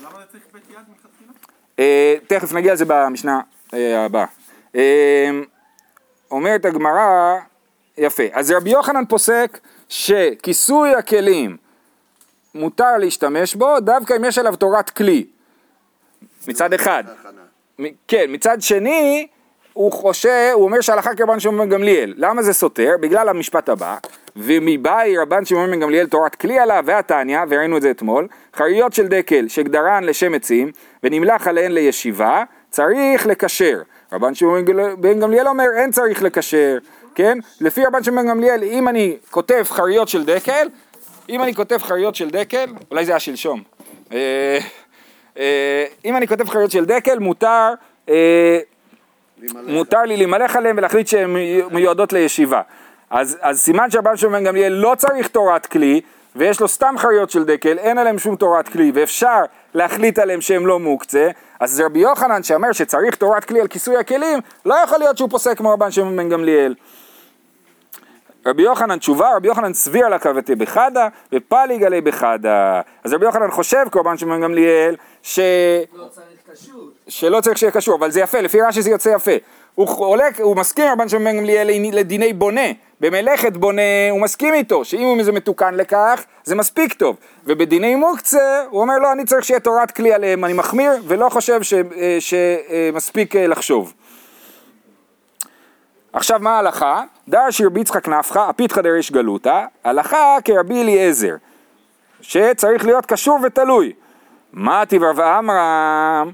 למה 0.02 0.10
זה 0.20 0.26
צריך 0.32 0.44
בית 0.54 0.64
יד 0.70 0.76
מלכתחילה? 0.76 1.32
אה, 1.80 2.16
תכף 2.28 2.54
נגיע 2.54 2.74
לזה 2.74 2.86
במשנה 2.88 3.42
אה, 3.74 4.06
הבאה. 4.06 4.26
אה, 4.76 5.30
אומרת 6.32 6.66
הגמרא, 6.66 7.36
יפה, 7.98 8.24
אז 8.32 8.52
רבי 8.52 8.70
יוחנן 8.70 9.06
פוסק 9.06 9.60
שכיסוי 9.90 10.96
הכלים 10.96 11.58
מותר 12.56 12.98
להשתמש 12.98 13.56
בו 13.56 13.80
דווקא 13.80 14.14
אם 14.18 14.26
יש 14.26 14.38
עליו 14.38 14.56
תורת 14.56 14.90
כלי, 14.90 15.26
מצד 16.48 16.74
אחד. 16.74 17.04
כן, 18.08 18.26
מצד 18.28 18.62
שני, 18.62 19.28
הוא 19.74 19.92
חושב, 19.92 20.52
הוא 20.54 20.64
אומר 20.64 20.82
שהלכה 20.82 21.16
כרבן 21.16 21.40
שמעון 21.40 21.70
בן 21.70 21.70
גמליאל. 21.76 22.14
למה 22.18 22.42
זה 22.44 22.54
סותר? 22.54 22.92
בגלל 23.00 23.30
המשפט 23.30 23.70
הבא, 23.70 23.98
ומבאי 24.36 25.18
רבן 25.18 25.46
שמעון 25.46 25.72
בן 25.72 25.80
גמליאל 25.80 26.08
תורת 26.08 26.36
כלי 26.36 26.60
עליו 26.60 26.84
והתניא, 26.86 27.40
וראינו 27.50 27.78
את 27.78 27.82
זה 27.82 27.92
אתמול, 27.92 28.28
חריות 28.56 28.94
של 28.94 29.08
דקל 29.08 29.48
שגדרן 29.48 30.04
לשם 30.04 30.34
עצים, 30.34 30.72
ונמלח 31.04 31.48
עליהן 31.48 31.72
לישיבה, 31.72 32.44
צריך 32.70 33.28
לקשר. 33.28 33.82
רבן 34.14 34.36
שמעון 34.36 34.66
בן 34.66 34.74
גמל- 34.74 34.96
בן 34.96 35.20
גמליאל 35.20 35.48
אומר 35.48 35.66
אין 35.76 35.92
צריך 35.92 36.24
לקשר, 36.24 36.78
כן? 37.16 37.38
לפי 37.62 37.86
רבן 37.86 38.04
שמעון 38.04 38.26
בן 38.26 38.30
גמליאל, 38.32 38.64
אם 38.64 38.88
אני 38.88 39.18
כותב 39.32 39.64
חריות 39.70 40.08
של 40.08 40.26
דקל, 40.26 40.68
אם 41.30 41.42
אני 41.44 41.56
כותב 41.56 41.78
חריות 41.78 42.16
של 42.16 42.30
דקל, 42.30 42.66
אולי 42.92 43.06
זה 43.06 43.12
היה 43.12 43.20
שלשום. 43.20 43.64
אה, 45.40 45.86
אם 46.06 46.18
אני 46.18 46.28
כותב 46.28 46.50
חריות 46.50 46.72
של 46.72 46.86
דקל, 46.86 47.20
מותר, 47.20 47.74
אה. 48.10 48.60
מותר 49.68 50.02
לי 50.02 50.18
להימלך 50.18 50.56
עליהן 50.56 50.78
ולהחליט 50.78 51.08
שהן 51.08 51.36
מיועדות 51.72 52.14
לישיבה. 52.14 52.62
אז, 53.10 53.38
אז 53.42 53.60
סימן 53.60 53.92
שרבן 53.92 54.18
שמעון 54.18 54.44
גמליאל 54.44 54.72
לא 54.72 54.96
צריך 54.98 55.28
תורת 55.28 55.66
כלי, 55.66 56.02
ויש 56.36 56.60
לו 56.60 56.68
סתם 56.68 56.96
חריות 56.98 57.30
של 57.30 57.44
דקל, 57.44 57.78
אין 57.78 57.98
עליהם 57.98 58.20
שום 58.20 58.36
תורת 58.36 58.70
כלי, 58.70 58.92
ואפשר 58.94 59.42
להחליט 59.74 60.20
עליהם 60.20 60.42
שהם 60.42 60.68
לא 60.68 60.80
מוקצה, 60.80 61.30
אז 61.60 61.82
רבי 61.86 62.00
יוחנן 62.00 62.44
שאומר 62.44 62.72
שצריך 62.72 63.16
תורת 63.16 63.46
כלי 63.46 63.62
על 63.62 63.68
כיסוי 63.68 63.98
הכלים, 63.98 64.40
לא 64.66 64.76
יכול 64.84 65.00
להיות 65.00 65.18
שהוא 65.18 65.30
פוסק 65.30 65.58
כמו 65.58 65.74
רבן 65.74 65.92
שמעון 65.92 66.30
גמליאל. 66.30 66.76
רבי 68.46 68.64
יוחנן 68.64 69.00
תשובה, 69.00 69.36
רבי 69.36 69.48
יוחנן 69.48 69.74
סביר 69.74 70.08
לה 70.08 70.20
קבתי 70.20 70.56
בחדה, 70.56 71.08
ופליג 71.34 71.84
עלי 71.84 72.02
בחדה. 72.02 72.82
אז 73.04 73.14
רבי 73.14 73.26
יוחנן 73.26 73.52
חושב, 73.52 73.86
כמו 73.92 74.02
רבן 74.02 74.18
שמעון 74.18 74.42
גמליאל, 74.42 74.96
ש... 75.24 75.40
שלא 77.08 77.42
צריך 77.42 77.58
שיהיה 77.58 77.72
קשור, 77.72 77.96
אבל 77.96 78.12
זה 78.12 78.22
יפה, 78.22 78.42
לפי 78.42 78.62
רש"י 78.62 78.82
זה 78.82 78.90
יוצא 78.90 79.10
יפה. 79.10 79.32
הוא 79.76 79.88
חולק, 79.88 80.40
הוא 80.40 80.56
מסכים 80.56 80.86
רבן 80.92 81.10
שמעון 81.10 81.26
בן 81.26 81.38
גמליאל 81.38 81.70
לדיני 81.94 82.34
בונה, 82.34 82.68
במלאכת 83.02 83.58
בונה 83.58 83.82
הוא 84.12 84.22
מסכים 84.22 84.54
איתו, 84.54 84.86
שאם 84.86 85.20
זה 85.22 85.32
מתוקן 85.32 85.76
לכך, 85.76 86.24
זה 86.44 86.56
מספיק 86.56 86.94
טוב. 86.94 87.16
ובדיני 87.46 87.96
מוקצה, 87.96 88.64
הוא 88.70 88.82
אומר 88.82 89.00
לא, 89.00 89.12
אני 89.12 89.26
צריך 89.26 89.46
שיהיה 89.46 89.60
תורת 89.60 89.92
כלי 89.92 90.14
עליהם, 90.14 90.46
אני 90.46 90.54
מחמיר, 90.54 90.92
ולא 91.08 91.30
חושב 91.30 91.60
שמספיק 92.20 93.36
לחשוב. 93.36 93.94
עכשיו 96.14 96.40
מה 96.42 96.56
ההלכה? 96.56 97.04
דר 97.28 97.50
שרבי 97.50 97.80
יצחק 97.80 98.08
נפחא, 98.08 98.40
הפיתחא 98.40 98.82
דריש 98.82 99.12
גלותא, 99.12 99.66
הלכה 99.84 100.38
כרבי 100.46 100.82
אליעזר, 100.82 101.36
שצריך 102.22 102.86
להיות 102.86 103.06
קשור 103.06 103.40
ותלוי. 103.44 103.94
מה 104.54 104.86
טיב 104.86 105.04
רב 105.04 105.20
עמרם? 105.20 106.32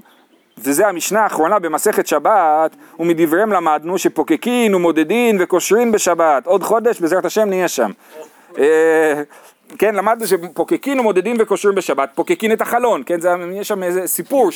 וזה 0.58 0.88
המשנה 0.88 1.20
האחרונה 1.20 1.58
במסכת 1.58 2.06
שבת, 2.06 2.76
ומדבריהם 2.98 3.52
למדנו 3.52 3.98
שפוקקין 3.98 4.74
ומודדין 4.74 5.36
וקושרין 5.40 5.92
בשבת. 5.92 6.46
עוד 6.46 6.62
חודש, 6.62 7.00
בעזרת 7.00 7.24
השם 7.24 7.48
נהיה 7.48 7.68
שם. 7.68 7.90
אה, 8.58 9.22
כן, 9.78 9.94
למדנו 9.94 10.26
שפוקקין 10.26 11.00
ומודדין 11.00 11.36
וקושרים 11.40 11.74
בשבת, 11.74 12.10
פוקקין 12.14 12.52
את 12.52 12.60
החלון, 12.60 13.02
כן, 13.06 13.18
יש 13.52 13.68
שם 13.68 13.82
איזה 13.82 14.06
סיפור, 14.06 14.50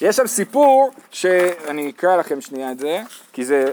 יש 0.00 0.16
שם 0.16 0.26
סיפור 0.26 0.90
שאני 1.10 1.90
אקרא 1.90 2.16
לכם 2.16 2.40
שנייה 2.40 2.72
את 2.72 2.78
זה, 2.78 3.00
כי 3.32 3.44
זה, 3.44 3.72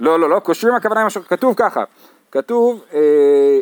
לא, 0.00 0.20
לא, 0.20 0.30
לא, 0.30 0.38
קושרים 0.38 0.74
הכוונה 0.74 1.00
היא 1.00 1.06
משהו, 1.06 1.22
כתוב 1.22 1.54
ככה, 1.56 1.84
כתוב 2.32 2.84
אה, 2.94 3.00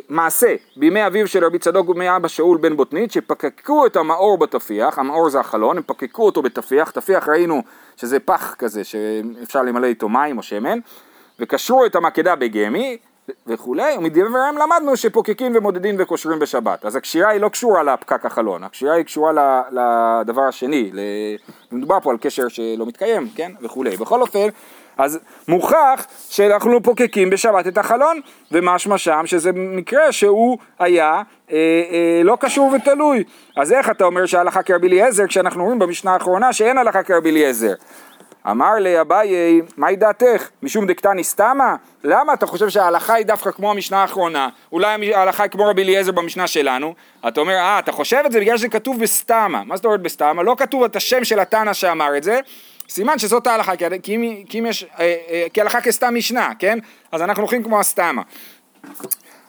מעשה 0.09 0.55
בימי 0.77 1.07
אביו 1.07 1.29
של 1.29 1.44
רבי 1.44 1.59
צדוק 1.59 1.88
ובימי 1.88 2.16
אבא 2.16 2.29
שאול 2.29 2.59
בן 2.59 2.77
בוטנית 2.77 3.12
שפקקו 3.12 3.87
את 3.87 3.96
המאור 3.96 4.38
בתפיח, 4.38 4.98
המאור 4.98 5.31
זה 5.31 5.40
החלון, 5.40 5.77
הם 5.77 5.83
פקקו 5.87 6.27
אותו 6.27 6.42
בתפיח, 6.42 6.90
תפיח 6.90 7.29
ראינו 7.29 7.62
שזה 7.96 8.20
פח 8.20 8.55
כזה 8.59 8.85
שאפשר 8.85 9.62
למלא 9.62 9.87
איתו 9.87 10.09
מים 10.09 10.38
או 10.38 10.42
שמן, 10.42 10.79
וקשרו 11.40 11.87
את 11.87 11.96
המקדה 11.96 12.37
בגמי 12.37 12.98
וכולי, 13.47 13.97
ומדבריהם 13.99 14.59
למדנו 14.59 14.97
שפוקקים 14.97 15.57
ומודדים 15.57 15.97
וקושרים 15.99 16.39
בשבת. 16.39 16.85
אז 16.85 16.97
הקשירה 16.97 17.31
היא 17.31 17.41
לא 17.41 17.49
קשורה 17.49 17.83
לפקק 17.83 18.27
החלון, 18.27 18.65
הקשירה 18.65 18.95
היא 18.95 19.05
קשורה 19.05 19.33
לדבר 19.71 20.43
השני, 20.43 20.91
מדובר 21.73 22.01
פה 22.01 22.11
על 22.11 22.17
קשר 22.21 22.49
שלא 22.49 22.87
מתקיים, 22.87 23.29
כן, 23.35 23.53
וכולי. 23.63 23.97
בכל 23.97 24.23
אופן, 24.23 24.49
אז 24.99 25.19
מוכח 25.49 26.07
שאנחנו 26.29 26.83
פוקקים 26.83 27.31
בשבת 27.31 27.67
את 27.67 27.79
החלון, 27.79 28.21
ומשמע 28.53 28.99
שם 28.99 29.23
שזה 29.27 29.51
מקרה 29.55 30.13
שהוא 30.13 30.59
היה 30.79 31.23
אה, 31.51 31.57
אה, 31.57 32.21
לא 32.25 32.37
קשור 32.41 32.73
ותלוי. 32.73 33.25
אז 33.57 33.73
איך 33.73 33.91
אתה 33.91 34.05
אומר 34.05 34.27
שהלכה 34.27 34.63
כרבי 34.63 34.89
אליעזר, 34.89 35.27
כשאנחנו 35.27 35.65
רואים 35.65 35.79
במשנה 35.79 36.13
האחרונה 36.13 36.53
שאין 36.53 36.79
הלכה 36.79 37.03
כרבי 37.03 37.31
אליעזר? 37.31 37.75
אמר 38.50 38.74
לי 38.74 39.00
אביי, 39.00 39.61
מהי 39.76 39.96
דעתך? 39.96 40.48
משום 40.62 40.87
דקתני 40.87 41.24
סתמה? 41.24 41.76
למה 42.04 42.35
אתה 42.35 42.46
חושב 42.46 42.68
שההלכה 42.68 43.14
היא 43.14 43.26
דווקא 43.26 43.50
כמו 43.50 43.70
המשנה 43.70 44.02
האחרונה? 44.02 44.48
אולי 44.72 45.14
ההלכה 45.14 45.42
היא 45.42 45.50
כמו 45.50 45.66
רבי 45.66 45.83
אליעזר 45.83 46.12
במשנה 46.12 46.46
שלנו? 46.46 46.94
אתה 47.28 47.40
אומר, 47.40 47.54
אה, 47.54 47.78
אתה 47.78 47.92
חושב 47.92 48.22
את 48.26 48.33
זה 48.33 48.40
בגלל 48.40 48.57
שזה 48.57 48.68
כתוב 48.68 49.00
בסתמה. 49.00 49.64
מה 49.64 49.76
זאת 49.76 49.85
אומרת 49.85 50.02
בסתמה? 50.02 50.42
לא 50.42 50.54
כתוב 50.59 50.85
את 50.85 50.96
השם 50.96 51.24
של 51.24 51.40
התנא 51.40 51.72
שאמר 51.72 52.16
את 52.16 52.22
זה, 52.22 52.40
סימן 52.88 53.18
שזאת 53.18 53.46
ההלכה, 53.46 53.72
כי, 54.02 54.16
אם, 54.16 54.42
כי 54.48 54.59
יש, 54.59 54.87
אה, 54.98 55.14
אה, 55.30 55.46
כי 55.52 55.61
הלכה 55.61 55.80
כסתם 55.80 56.14
משנה, 56.14 56.52
כן? 56.59 56.78
אז 57.12 57.22
אנחנו 57.22 57.42
הולכים 57.42 57.62
כמו 57.62 57.80
הסתמה. 57.80 58.22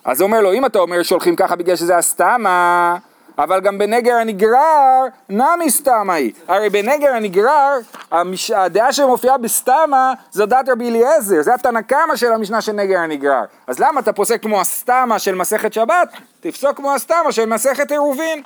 אז 0.05 0.21
הוא 0.21 0.27
אומר 0.27 0.41
לו, 0.41 0.53
אם 0.53 0.65
אתה 0.65 0.79
אומר 0.79 1.03
שהולכים 1.03 1.36
ככה 1.36 1.55
בגלל 1.55 1.75
שזה 1.75 1.97
הסתמה, 1.97 2.97
אבל 3.38 3.62
גם 3.62 3.78
בנגר 3.78 4.15
הנגרר 4.15 5.06
נמי 5.30 5.69
סתמה 5.69 6.13
היא. 6.13 6.32
הרי 6.48 6.69
בנגר 6.69 7.13
הנגרר, 7.13 7.78
המש... 8.12 8.52
הדעה 8.52 8.93
שמופיעה 8.93 9.38
בסתמה 9.38 10.13
זו 10.32 10.45
דעת 10.45 10.69
רבי 10.69 10.89
אליעזר, 10.89 11.41
זה 11.41 11.54
התנא 11.54 11.82
קמא 11.82 12.15
של 12.15 12.34
המשנה 12.34 12.62
של 12.62 12.71
נגר 12.71 13.00
הנגרר. 13.00 13.43
אז 13.67 13.80
למה 13.80 14.00
אתה 14.00 14.13
פוסק 14.13 14.41
כמו 14.41 14.62
הסתמה 14.62 15.19
של 15.19 15.36
מסכת 15.36 15.74
שבת? 15.74 16.10
תפסוק 16.39 16.78
כמו 16.78 16.93
הסתמה 16.93 17.32
של 17.32 17.45
מסכת 17.45 17.91
עירובין. 17.91 18.43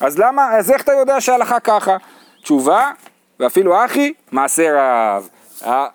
אז 0.00 0.18
למה, 0.18 0.56
אז 0.56 0.70
איך 0.70 0.82
אתה 0.82 0.92
יודע 0.92 1.20
שההלכה 1.20 1.60
ככה? 1.60 1.96
תשובה, 2.42 2.90
ואפילו 3.40 3.84
אחי, 3.84 4.12
מעשה 4.32 4.70
רב. 4.74 5.28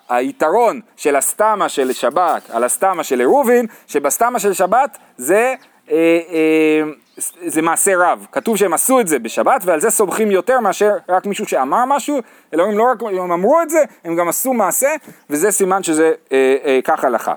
היתרון 0.08 0.80
של 0.96 1.16
הסתמה 1.16 1.68
של 1.68 1.92
שבת 1.92 2.50
על 2.50 2.64
הסתמה 2.64 3.04
של 3.04 3.20
עירובין, 3.20 3.66
שבסתמה 3.86 4.38
של 4.38 4.52
שבת 4.52 4.98
זה, 5.16 5.54
זה 7.46 7.62
מעשה 7.62 7.92
רב. 7.96 8.26
כתוב 8.32 8.56
שהם 8.56 8.74
עשו 8.74 9.00
את 9.00 9.08
זה 9.08 9.18
בשבת 9.18 9.62
ועל 9.64 9.80
זה 9.80 9.90
סומכים 9.90 10.30
יותר 10.30 10.60
מאשר 10.60 10.90
רק 11.08 11.26
מישהו 11.26 11.46
שאמר 11.46 11.84
משהו, 11.86 12.20
אלא 12.54 12.62
הם 12.62 12.78
לא 12.78 12.84
רק 12.90 13.02
הם 13.02 13.32
אמרו 13.32 13.62
את 13.62 13.70
זה, 13.70 13.84
הם 14.04 14.16
גם 14.16 14.28
עשו 14.28 14.52
מעשה, 14.52 14.88
וזה 15.30 15.50
סימן 15.50 15.82
שזה 15.82 16.12
אה, 16.32 16.56
אה, 16.64 16.80
כך 16.84 17.04
הלכה. 17.04 17.34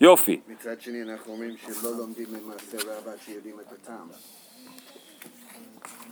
יופי. 0.00 0.40
מצד 0.48 0.80
שני 0.80 1.02
אנחנו 1.02 1.32
אומרים 1.32 1.54
שלא 1.66 1.90
לומדים 1.98 2.26
ממעשה 2.28 2.90
רב 2.90 3.08
עד 3.08 3.18
שיודעים 3.24 3.54
את 3.60 3.72
הטעם. 3.72 4.06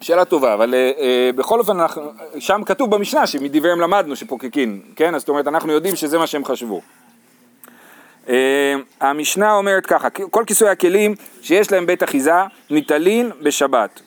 שאלה 0.01 0.25
טובה, 0.25 0.55
אבל 0.55 0.75
uh, 0.75 0.99
uh, 0.99 1.37
בכל 1.37 1.61
אופן, 1.61 1.81
אנחנו, 1.81 2.03
שם 2.39 2.65
כתוב 2.67 2.95
במשנה 2.95 3.27
שמדבריהם 3.27 3.81
למדנו 3.81 4.17
שפוקקין, 4.17 4.83
כן? 4.97 5.15
אז 5.15 5.21
זאת 5.21 5.29
אומרת, 5.29 5.47
אנחנו 5.47 5.73
יודעים 5.73 5.97
שזה 5.97 6.19
מה 6.19 6.27
שהם 6.27 6.45
חשבו. 6.45 6.81
Uh, 8.25 8.31
המשנה 9.01 9.55
אומרת 9.55 9.87
ככה, 9.87 10.11
כל 10.11 10.45
כיסוי 10.47 10.69
הכלים 10.69 11.15
שיש 11.43 11.73
להם 11.73 11.87
בית 11.87 12.03
אחיזה 12.03 12.33
ניטלין 12.71 13.31
בשבת. 13.43 14.01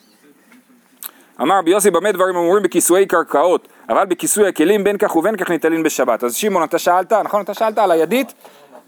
אמר 1.40 1.58
רבי 1.58 1.70
יוסי 1.70 1.90
במה 1.90 2.12
דברים 2.12 2.36
אמורים 2.36 2.62
בכיסויי 2.62 3.06
קרקעות, 3.06 3.68
אבל 3.88 4.04
בכיסוי 4.06 4.48
הכלים 4.48 4.84
בין 4.84 4.98
כך 4.98 5.16
ובין 5.16 5.36
כך 5.36 5.50
ניטלין 5.50 5.82
בשבת. 5.82 6.24
אז 6.24 6.34
שמעון 6.34 6.64
אתה 6.64 6.78
שאלת, 6.78 7.12
נכון 7.12 7.42
אתה 7.42 7.54
שאלת 7.54 7.78
על 7.78 7.90
הידית? 7.90 8.34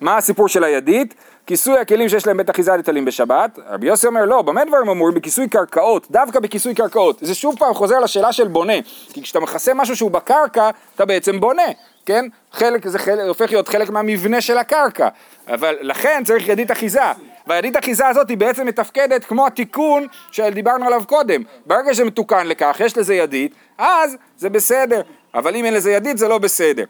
מה 0.00 0.16
הסיפור 0.16 0.48
של 0.48 0.64
הידית? 0.64 1.14
כיסוי 1.46 1.78
הכלים 1.78 2.08
שיש 2.08 2.26
להם 2.26 2.36
בית 2.36 2.50
אחיזה 2.50 2.76
ניטלים 2.76 3.04
בשבת, 3.04 3.58
רבי 3.68 3.86
יוסי 3.86 4.06
אומר 4.06 4.24
לא, 4.24 4.42
במה 4.42 4.64
דברים 4.64 4.88
אמורים? 4.88 5.14
בכיסוי 5.14 5.48
קרקעות, 5.48 6.10
דווקא 6.10 6.40
בכיסוי 6.40 6.74
קרקעות. 6.74 7.18
זה 7.20 7.34
שוב 7.34 7.58
פעם 7.58 7.74
חוזר 7.74 7.98
לשאלה 7.98 8.32
של 8.32 8.48
בונה, 8.48 8.72
כי 9.12 9.22
כשאתה 9.22 9.40
מכסה 9.40 9.74
משהו 9.74 9.96
שהוא 9.96 10.10
בקרקע, 10.10 10.70
אתה 10.94 11.04
בעצם 11.04 11.40
בונה, 11.40 11.62
כן? 12.06 12.24
חלק, 12.52 12.88
זה 12.88 12.98
חלק, 12.98 13.20
הופך 13.28 13.50
להיות 13.50 13.68
חלק 13.68 13.90
מהמבנה 13.90 14.40
של 14.40 14.58
הקרקע, 14.58 15.08
אבל 15.48 15.76
לכן 15.80 16.22
צריך 16.24 16.48
ידית 16.48 16.70
אחיזה. 16.70 17.00
והידית 17.46 17.76
אחיזה 17.76 18.08
הזאת 18.08 18.28
היא 18.28 18.38
בעצם 18.38 18.66
מתפקדת 18.66 19.24
כמו 19.24 19.46
התיקון 19.46 20.06
שדיברנו 20.32 20.86
עליו 20.86 21.02
קודם. 21.06 21.42
ברגע 21.66 21.94
שזה 21.94 22.04
מתוקן 22.04 22.46
לכך, 22.46 22.80
יש 22.84 22.96
לזה 22.96 23.14
ידית, 23.14 23.54
אז 23.78 24.16
זה 24.36 24.50
בסדר, 24.50 25.02
אבל 25.34 25.56
אם 25.56 25.64
אין 25.64 25.74
לזה 25.74 25.92
ידית 25.92 26.18
זה 26.18 26.28
לא 26.28 26.38
בסדר. 26.38 26.84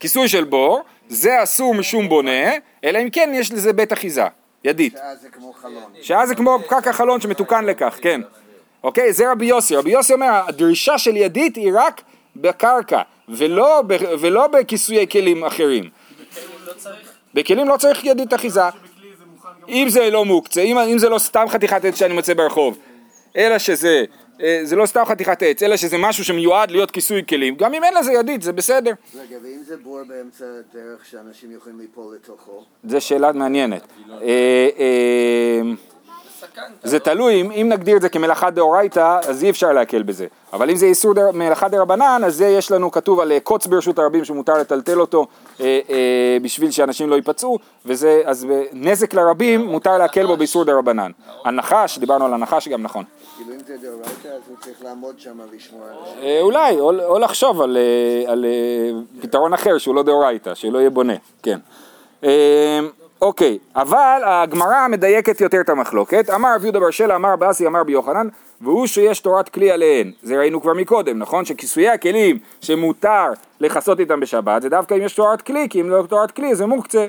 כיסוי 0.00 0.28
של 0.28 0.44
בור, 0.44 0.82
זה 1.08 1.42
אסור 1.42 1.74
משום 1.74 2.08
בונה, 2.08 2.52
אלא 2.84 2.98
אם 2.98 3.10
כן 3.10 3.30
יש 3.34 3.52
לזה 3.52 3.72
בית 3.72 3.92
אחיזה, 3.92 4.24
ידית. 4.64 4.92
שאז 4.92 5.20
זה 5.20 5.28
כמו 5.28 5.52
חלון. 5.52 5.92
שאז 6.02 6.28
זה 6.28 6.34
כמו 6.34 6.58
פקק 6.66 6.88
החלון 6.88 7.20
שמתוקן 7.20 7.64
לכך, 7.64 7.98
כן. 8.02 8.20
אוקיי, 8.82 9.12
זה 9.12 9.30
רבי 9.30 9.46
יוסי. 9.46 9.76
רבי 9.76 9.90
יוסי 9.90 10.12
אומר, 10.12 10.42
הדרישה 10.48 10.98
של 10.98 11.16
ידית 11.16 11.56
היא 11.56 11.72
רק 11.74 12.02
בקרקע, 12.36 13.02
ולא, 13.30 13.82
ולא 14.20 14.46
בכיסויי 14.46 15.06
כלים 15.06 15.44
אחרים. 15.44 15.90
בכלים 17.34 17.68
לא 17.68 17.76
צריך 17.76 18.04
ידית 18.04 18.34
אחיזה. 18.34 18.60
אם 19.68 19.86
זה 19.88 20.10
לא 20.10 20.24
מוקצה, 20.24 20.60
אם, 20.60 20.78
אם 20.78 20.98
זה 20.98 21.08
לא 21.08 21.18
סתם 21.18 21.44
חתיכת 21.48 21.84
עץ 21.84 21.94
שאני 21.98 22.14
מוצא 22.14 22.34
ברחוב, 22.34 22.78
אלא 23.36 23.58
שזה, 23.58 24.04
אה, 24.42 24.60
זה 24.62 24.76
לא 24.76 24.86
סתם 24.86 25.04
חתיכת 25.04 25.42
עץ, 25.42 25.62
אלא 25.62 25.76
שזה 25.76 25.98
משהו 25.98 26.24
שמיועד 26.24 26.70
להיות 26.70 26.90
כיסוי 26.90 27.22
כלים, 27.28 27.56
גם 27.56 27.74
אם 27.74 27.84
אין 27.84 27.94
לזה 27.94 28.12
ידית, 28.12 28.42
זה 28.42 28.52
בסדר. 28.52 28.92
רגע, 29.14 29.36
ואם 29.42 29.62
זה 29.66 29.76
בור 29.76 30.00
באמצע 30.08 30.44
הדרך 30.44 31.06
שאנשים 31.06 31.52
יכולים 31.52 31.80
ליפול 31.80 32.14
לתוכו? 32.14 32.64
זו 32.84 33.00
שאלה 33.00 33.32
מעניינת. 33.32 33.92
אה, 36.58 36.62
אה, 36.62 36.68
זה 36.82 36.98
תלוי, 36.98 37.40
אם, 37.40 37.50
אם 37.50 37.68
נגדיר 37.68 37.96
את 37.96 38.02
זה 38.02 38.08
כמלאכה 38.08 38.50
דאורייתא, 38.50 39.18
אז 39.28 39.44
אי 39.44 39.50
אפשר 39.50 39.72
להקל 39.72 40.02
בזה. 40.02 40.26
אבל 40.52 40.70
אם 40.70 40.76
זה 40.76 40.86
איסור 40.86 41.14
דר, 41.14 41.30
מלאכה 41.32 41.68
דרבנן, 41.68 42.22
אז 42.26 42.36
זה 42.36 42.46
יש 42.46 42.70
לנו 42.70 42.90
כתוב 42.90 43.20
על 43.20 43.32
אה, 43.32 43.40
קוץ 43.40 43.66
ברשות 43.66 43.98
הרבים 43.98 44.24
שמותר 44.24 44.54
לטלטל 44.54 45.00
אותו 45.00 45.26
אה, 45.60 45.80
אה, 45.90 46.36
בשביל 46.42 46.70
שאנשים 46.70 47.10
לא 47.10 47.14
ייפצעו, 47.14 47.58
וזה, 47.86 48.22
אז 48.24 48.46
נזק 48.72 49.14
לרבים 49.14 49.66
מותר 49.66 49.98
להקל 49.98 50.26
בו 50.26 50.36
באיסור 50.36 50.64
דרבנן. 50.64 51.10
הנחש, 51.44 51.98
דיברנו 51.98 52.24
על 52.24 52.34
הנחש 52.34 52.68
גם 52.68 52.82
נכון. 52.82 53.04
כאילו 53.36 53.54
אם 53.54 53.58
זה 53.66 53.76
דאורייתא 53.82 54.28
אז 54.28 54.42
הוא 54.48 54.56
צריך 54.60 54.84
לעמוד 54.84 55.20
שם 55.20 55.38
השם. 55.56 55.76
אה, 56.22 56.38
אולי, 56.40 56.80
או, 56.80 57.04
או 57.04 57.18
לחשוב 57.18 57.62
על, 57.62 57.76
אה, 57.76 58.32
על 58.32 58.44
אה, 58.44 59.00
פתרון 59.20 59.52
אחר 59.52 59.78
שהוא 59.78 59.94
לא 59.94 60.02
דאורייתא, 60.02 60.54
שלא 60.54 60.78
יהיה 60.78 60.90
בונה, 60.90 61.14
כן. 61.42 61.58
אוקיי, 63.22 63.58
אבל 63.76 64.22
הגמרא 64.24 64.88
מדייקת 64.88 65.40
יותר 65.40 65.60
את 65.60 65.68
המחלוקת. 65.68 66.30
אמר 66.30 66.54
רב 66.54 66.64
יהודה 66.64 66.80
בר 66.80 66.90
שלה, 66.90 67.16
אמר 67.16 67.36
באסי, 67.36 67.66
אמר 67.66 67.84
ביוחנן, 67.84 68.28
והוא 68.60 68.86
שיש 68.86 69.20
תורת 69.20 69.48
כלי 69.48 69.70
עליהן. 69.70 70.12
זה 70.22 70.38
ראינו 70.38 70.60
כבר 70.60 70.74
מקודם, 70.74 71.18
נכון? 71.18 71.44
שכיסויי 71.44 71.88
הכלים 71.88 72.38
שמותר 72.60 73.26
לכסות 73.60 74.00
איתם 74.00 74.20
בשבת, 74.20 74.62
זה 74.62 74.68
דווקא 74.68 74.94
אם 74.94 75.02
יש 75.02 75.14
תורת 75.14 75.42
כלי, 75.42 75.68
כי 75.68 75.80
אם 75.80 75.90
לא 75.90 76.04
תורת 76.08 76.30
כלי 76.30 76.54
זה 76.54 76.66
מוקצה. 76.66 77.06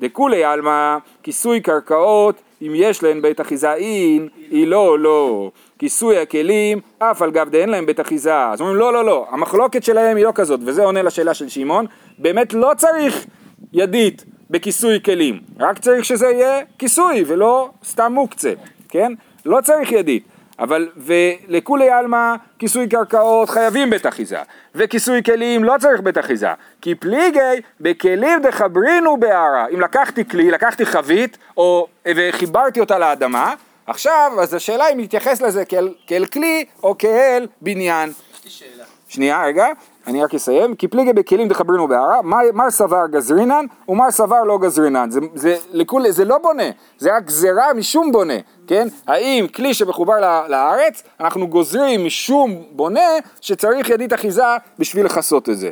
דכולי 0.00 0.44
עלמא, 0.44 0.96
כיסוי 1.22 1.60
קרקעות, 1.60 2.34
אם 2.62 2.72
יש 2.74 3.02
להן 3.02 3.22
בית 3.22 3.40
אחיזה 3.40 3.72
אין, 3.72 4.28
היא 4.50 4.66
לא, 4.66 4.98
לא. 4.98 5.50
כיסוי 5.78 6.18
הכלים, 6.18 6.80
אף 6.98 7.22
על 7.22 7.30
גב 7.30 7.48
דאין 7.48 7.68
להם 7.68 7.86
בית 7.86 8.00
אחיזה. 8.00 8.46
אז 8.46 8.60
אומרים 8.60 8.76
לא, 8.76 8.92
לא, 8.92 9.04
לא, 9.04 9.26
המחלוקת 9.30 9.84
שלהם 9.84 10.16
היא 10.16 10.24
לא 10.24 10.32
כזאת, 10.34 10.60
וזה 10.66 10.84
עונה 10.84 11.02
לשאלה 11.02 11.34
של 11.34 11.48
שמעון, 11.48 11.86
באמת 12.18 12.52
לא 12.54 12.70
צריך 12.76 13.26
ידית 13.72 14.24
בכיסוי 14.50 15.02
כלים, 15.02 15.40
רק 15.58 15.78
צריך 15.78 16.04
שזה 16.04 16.26
יהיה 16.26 16.60
כיסוי 16.78 17.24
ולא 17.26 17.70
סתם 17.84 18.12
מוקצה, 18.12 18.52
כן? 18.88 19.12
לא 19.46 19.60
צריך 19.60 19.92
ידית. 19.92 20.24
אבל 20.58 20.88
ולכולי 20.96 21.90
עלמא 21.90 22.34
כיסוי 22.58 22.88
קרקעות 22.88 23.50
חייבים 23.50 23.90
בית 23.90 24.06
אחיזה, 24.06 24.38
וכיסוי 24.74 25.22
כלים 25.22 25.64
לא 25.64 25.74
צריך 25.80 26.00
בית 26.00 26.18
אחיזה, 26.18 26.48
כי 26.80 26.94
פליגי 26.94 27.60
בכלים 27.80 28.42
דחברינו 28.42 29.16
בהערה. 29.16 29.66
אם 29.74 29.80
לקחתי 29.80 30.28
כלי, 30.28 30.50
לקחתי 30.50 30.86
חבית, 30.86 31.38
או, 31.56 31.86
וחיברתי 32.16 32.80
אותה 32.80 32.98
לאדמה, 32.98 33.54
עכשיו, 33.86 34.32
אז 34.40 34.54
השאלה 34.54 34.88
אם 34.92 34.98
להתייחס 34.98 35.40
לזה 35.40 35.64
כאל, 35.64 35.94
כאל 36.06 36.26
כלי 36.26 36.64
או 36.82 36.98
כאל 36.98 37.46
בניין. 37.60 38.08
יש 38.10 38.44
לי 38.44 38.50
שאלה. 38.50 38.84
שנייה, 39.08 39.44
רגע, 39.44 39.66
אני 40.06 40.24
רק 40.24 40.34
אסיים. 40.34 40.74
כי 40.74 40.88
פליגי 40.88 41.12
בכלים 41.12 41.48
דחברינו 41.48 41.88
בהערה, 41.88 42.22
מר- 42.22 42.70
סבר 42.70 43.06
גזרינן 43.10 43.64
ומר 43.88 44.10
סבר 44.10 44.42
לא 44.44 44.58
גזרינן. 44.58 45.10
זה, 45.10 45.20
זה, 45.34 45.56
לכול, 45.72 46.10
זה 46.10 46.24
לא 46.24 46.38
בונה, 46.38 46.62
זה 46.98 47.16
רק 47.16 47.24
גזירה 47.24 47.72
משום 47.74 48.12
בונה, 48.12 48.34
כן? 48.66 48.88
האם 49.06 49.46
כלי 49.48 49.74
שמחובר 49.74 50.20
לארץ, 50.48 51.02
אנחנו 51.20 51.48
גוזרים 51.48 52.06
משום 52.06 52.62
בונה 52.70 53.00
שצריך 53.40 53.90
ידית 53.90 54.12
אחיזה 54.12 54.42
בשביל 54.78 55.06
לכסות 55.06 55.48
את 55.48 55.58
זה. 55.58 55.70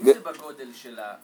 אם 0.00 0.04
זה 0.04 0.12
בגודל 0.20 0.72
של 0.72 0.98
ה- 0.98 1.14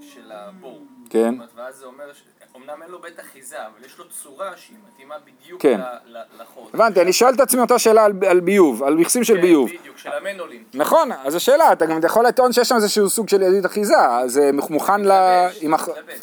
של 0.00 0.32
הבור, 0.32 0.78
כן. 1.10 1.34
ואז 1.56 1.76
זה 1.76 1.86
אומר, 1.86 2.04
ש- 2.12 2.22
אמנם 2.64 2.82
אין 2.82 2.90
לו 2.90 2.98
בית 3.02 3.20
אחיזה, 3.20 3.56
אבל 3.56 3.86
יש 3.86 3.98
לו 3.98 4.04
צורה 4.22 4.50
שהיא 4.56 4.76
מתאימה 4.94 5.14
בדיוק 5.24 5.62
כן. 5.62 5.80
ל- 5.80 6.16
ל- 6.16 6.42
לחור. 6.42 6.70
הבנתי, 6.74 7.02
אני 7.02 7.12
שואל 7.12 7.34
את 7.34 7.40
עצמי 7.40 7.60
אותה 7.60 7.78
שאלה 7.78 8.04
על, 8.04 8.12
על 8.28 8.40
ביוב, 8.40 8.82
על 8.82 8.94
מכסים 8.94 9.24
של 9.24 9.34
כן, 9.36 9.40
ביוב. 9.40 9.68
בדיוק, 9.80 9.98
של 9.98 10.10
המנולים. 10.12 10.64
נכון, 10.74 11.10
אז 11.24 11.34
השאלה, 11.34 11.72
אתה 11.72 11.86
גם 11.86 12.00
יכול 12.04 12.26
לטעון 12.26 12.52
שיש 12.52 12.68
שם 12.68 12.76
איזשהו 12.76 13.10
סוג 13.10 13.28
של 13.28 13.42
ידית 13.42 13.66
אחיזה, 13.66 13.94
זה 14.26 14.50
מוכן 14.70 15.00
ל... 15.00 15.04
מתלבש, 15.12 15.62
עם 15.62 15.74
הח- 15.74 15.88
מתלבש. 15.88 16.20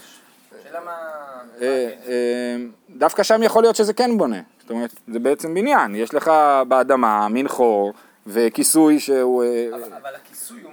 שאלה 0.64 0.80
מה... 0.86 0.92
אה, 1.62 1.68
אה, 2.08 2.56
דווקא 2.90 3.24
שם 3.24 3.44
יכול 3.44 3.64
להיות 3.64 3.76
שזה 3.76 3.94
כן 3.94 4.18
בונה, 4.18 4.40
זאת 4.62 4.70
אומרת, 4.72 4.94
זה 5.08 5.20
בעצם 5.20 5.54
בניין, 5.54 5.96
יש 5.96 6.14
לך 6.14 6.32
באדמה 6.68 7.28
מין 7.30 7.48
חור 7.48 7.94
וכיסוי 8.28 9.00
שהוא... 9.00 9.44
אה, 9.44 9.68
אבל 9.72 9.84
אבל 10.02 10.10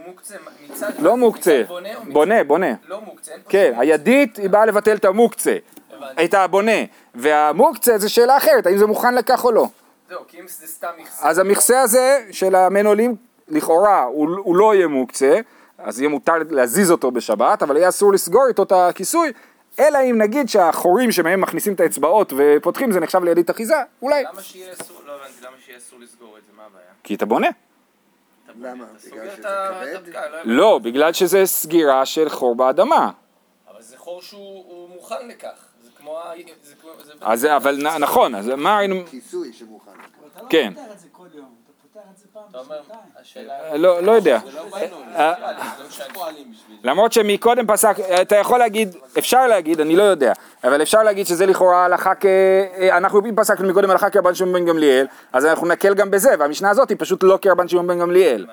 מוקצה 0.06 0.34
מצד... 0.70 0.90
לא 0.98 1.16
מוקצה, 1.16 1.62
בונה. 1.68 1.88
בונה, 2.12 2.44
בונה. 2.44 2.74
לא 2.88 3.00
מוקצה, 3.00 3.32
אין 3.32 3.40
פה 3.42 3.50
כן, 3.50 3.72
הידית 3.78 4.36
היא 4.36 4.50
באה 4.50 4.66
לבטל 4.66 4.96
את 4.96 5.04
המוקצה. 5.04 5.56
את 6.24 6.34
הבונה, 6.34 6.72
והמוקצה 7.14 7.98
זה 7.98 8.08
שאלה 8.08 8.36
אחרת, 8.36 8.66
האם 8.66 8.78
זה 8.78 8.86
מוכן 8.86 9.14
לכך 9.14 9.44
או 9.44 9.52
לא. 9.52 9.66
זהו, 10.08 10.20
כי 10.28 10.40
אם 10.40 10.48
זה 10.48 10.66
סתם 10.66 10.88
מכסה... 10.98 11.28
אז 11.28 11.38
המכסה 11.38 11.80
הזה 11.80 12.24
של 12.30 12.54
המנעולים, 12.54 13.16
לכאורה, 13.48 14.02
הוא, 14.02 14.28
הוא 14.38 14.56
לא 14.56 14.74
יהיה 14.74 14.86
מוקצה, 14.86 15.40
אז 15.78 16.00
יהיה 16.00 16.08
מותר 16.08 16.32
להזיז 16.50 16.90
אותו 16.90 17.10
בשבת, 17.10 17.62
אבל 17.62 17.76
יהיה 17.76 17.88
אסור 17.88 18.12
לסגור 18.12 18.48
איתו 18.48 18.62
את 18.62 18.72
הכיסוי, 18.72 19.32
אלא 19.80 19.98
אם 20.10 20.18
נגיד 20.18 20.48
שהחורים 20.48 21.12
שמהם 21.12 21.40
מכניסים 21.40 21.72
את 21.72 21.80
האצבעות 21.80 22.32
ופותחים 22.36 22.92
זה 22.92 23.00
נחשב 23.00 23.24
לידית 23.24 23.50
אחיזה, 23.50 23.76
אולי. 24.02 24.24
למה 24.32 24.42
שיהיה 24.42 24.72
אסור, 24.72 24.96
לא 25.06 25.12
הבנתי, 25.12 25.32
למה 25.42 25.56
שיהיה 25.64 25.78
אסור 25.78 25.98
לסגור 26.00 26.38
את 26.38 26.42
זה, 26.46 26.52
מה 26.56 26.62
הבעיה? 26.66 26.86
כי 27.02 27.14
אתה 27.14 27.26
בונה. 27.26 27.48
למה? 28.60 28.84
בגלל 28.84 29.28
שזה 29.30 29.34
את 29.34 29.38
את 29.38 29.44
כבד? 29.44 30.12
לא 30.14 30.28
הבנתי. 30.28 30.48
לא, 30.50 30.78
בגלל 30.78 31.12
שזה 31.12 31.46
סגירה 31.46 32.06
של 32.06 32.28
חור 32.28 32.54
באדמה. 32.56 33.10
אבל 33.70 33.82
זה 33.82 33.98
חור 33.98 34.22
שהוא 34.22 34.64
הוא 34.68 34.88
מוכן 34.88 35.28
לכך. 35.28 35.64
זה 35.84 35.90
כמו 35.98 36.18
ה... 36.18 36.32
זה 36.62 36.74
כמו... 36.80 36.90
זה 37.04 37.12
אז 37.20 37.40
זה- 37.40 37.56
אבל 37.56 37.98
נכון, 37.98 38.34
אז 38.34 38.46
מה 38.48 38.78
היינו... 38.78 38.96
כיסוי 39.10 39.52
שמוכן. 39.52 39.90
אתה 40.32 40.42
לא 40.42 40.48
כן. 40.48 40.72
פעם 42.52 42.62
בשנתיים. 42.62 43.00
השאלה... 43.20 43.76
לא, 43.76 44.02
לא 44.02 44.12
יודע. 44.12 44.38
לא 44.54 44.62
באנו, 44.62 44.96
אה, 45.16 45.32
לא 45.40 45.84
זה. 45.88 46.04
למרות 46.84 47.12
שמקודם 47.12 47.66
פסק, 47.66 47.96
אתה 48.22 48.36
יכול 48.36 48.58
להגיד, 48.58 48.96
אפשר 49.18 49.46
להגיד, 49.46 49.80
אני 49.80 49.96
לא 49.96 50.02
יודע, 50.02 50.32
אבל 50.64 50.82
אפשר 50.82 51.02
להגיד 51.02 51.26
שזה 51.26 51.46
לכאורה 51.46 51.84
הלכה 51.84 52.14
כ... 52.14 52.26
אנחנו 52.90 53.20
אם 53.26 53.36
פסקנו 53.36 53.68
מקודם 53.68 53.90
הלכה 53.90 54.10
כרבן 54.10 54.34
שמעון 54.34 54.54
בן 54.54 54.64
גמליאל, 54.66 55.06
אז 55.32 55.46
אנחנו 55.46 55.66
נקל 55.66 55.94
גם 55.94 56.10
בזה, 56.10 56.30
והמשנה 56.38 56.70
הזאת 56.70 56.90
היא 56.90 56.96
פשוט 57.00 57.22
לא 57.22 57.38
כרבן 57.42 57.68
שמעון 57.68 57.86
בן 57.86 57.98
גמליאל. 57.98 58.46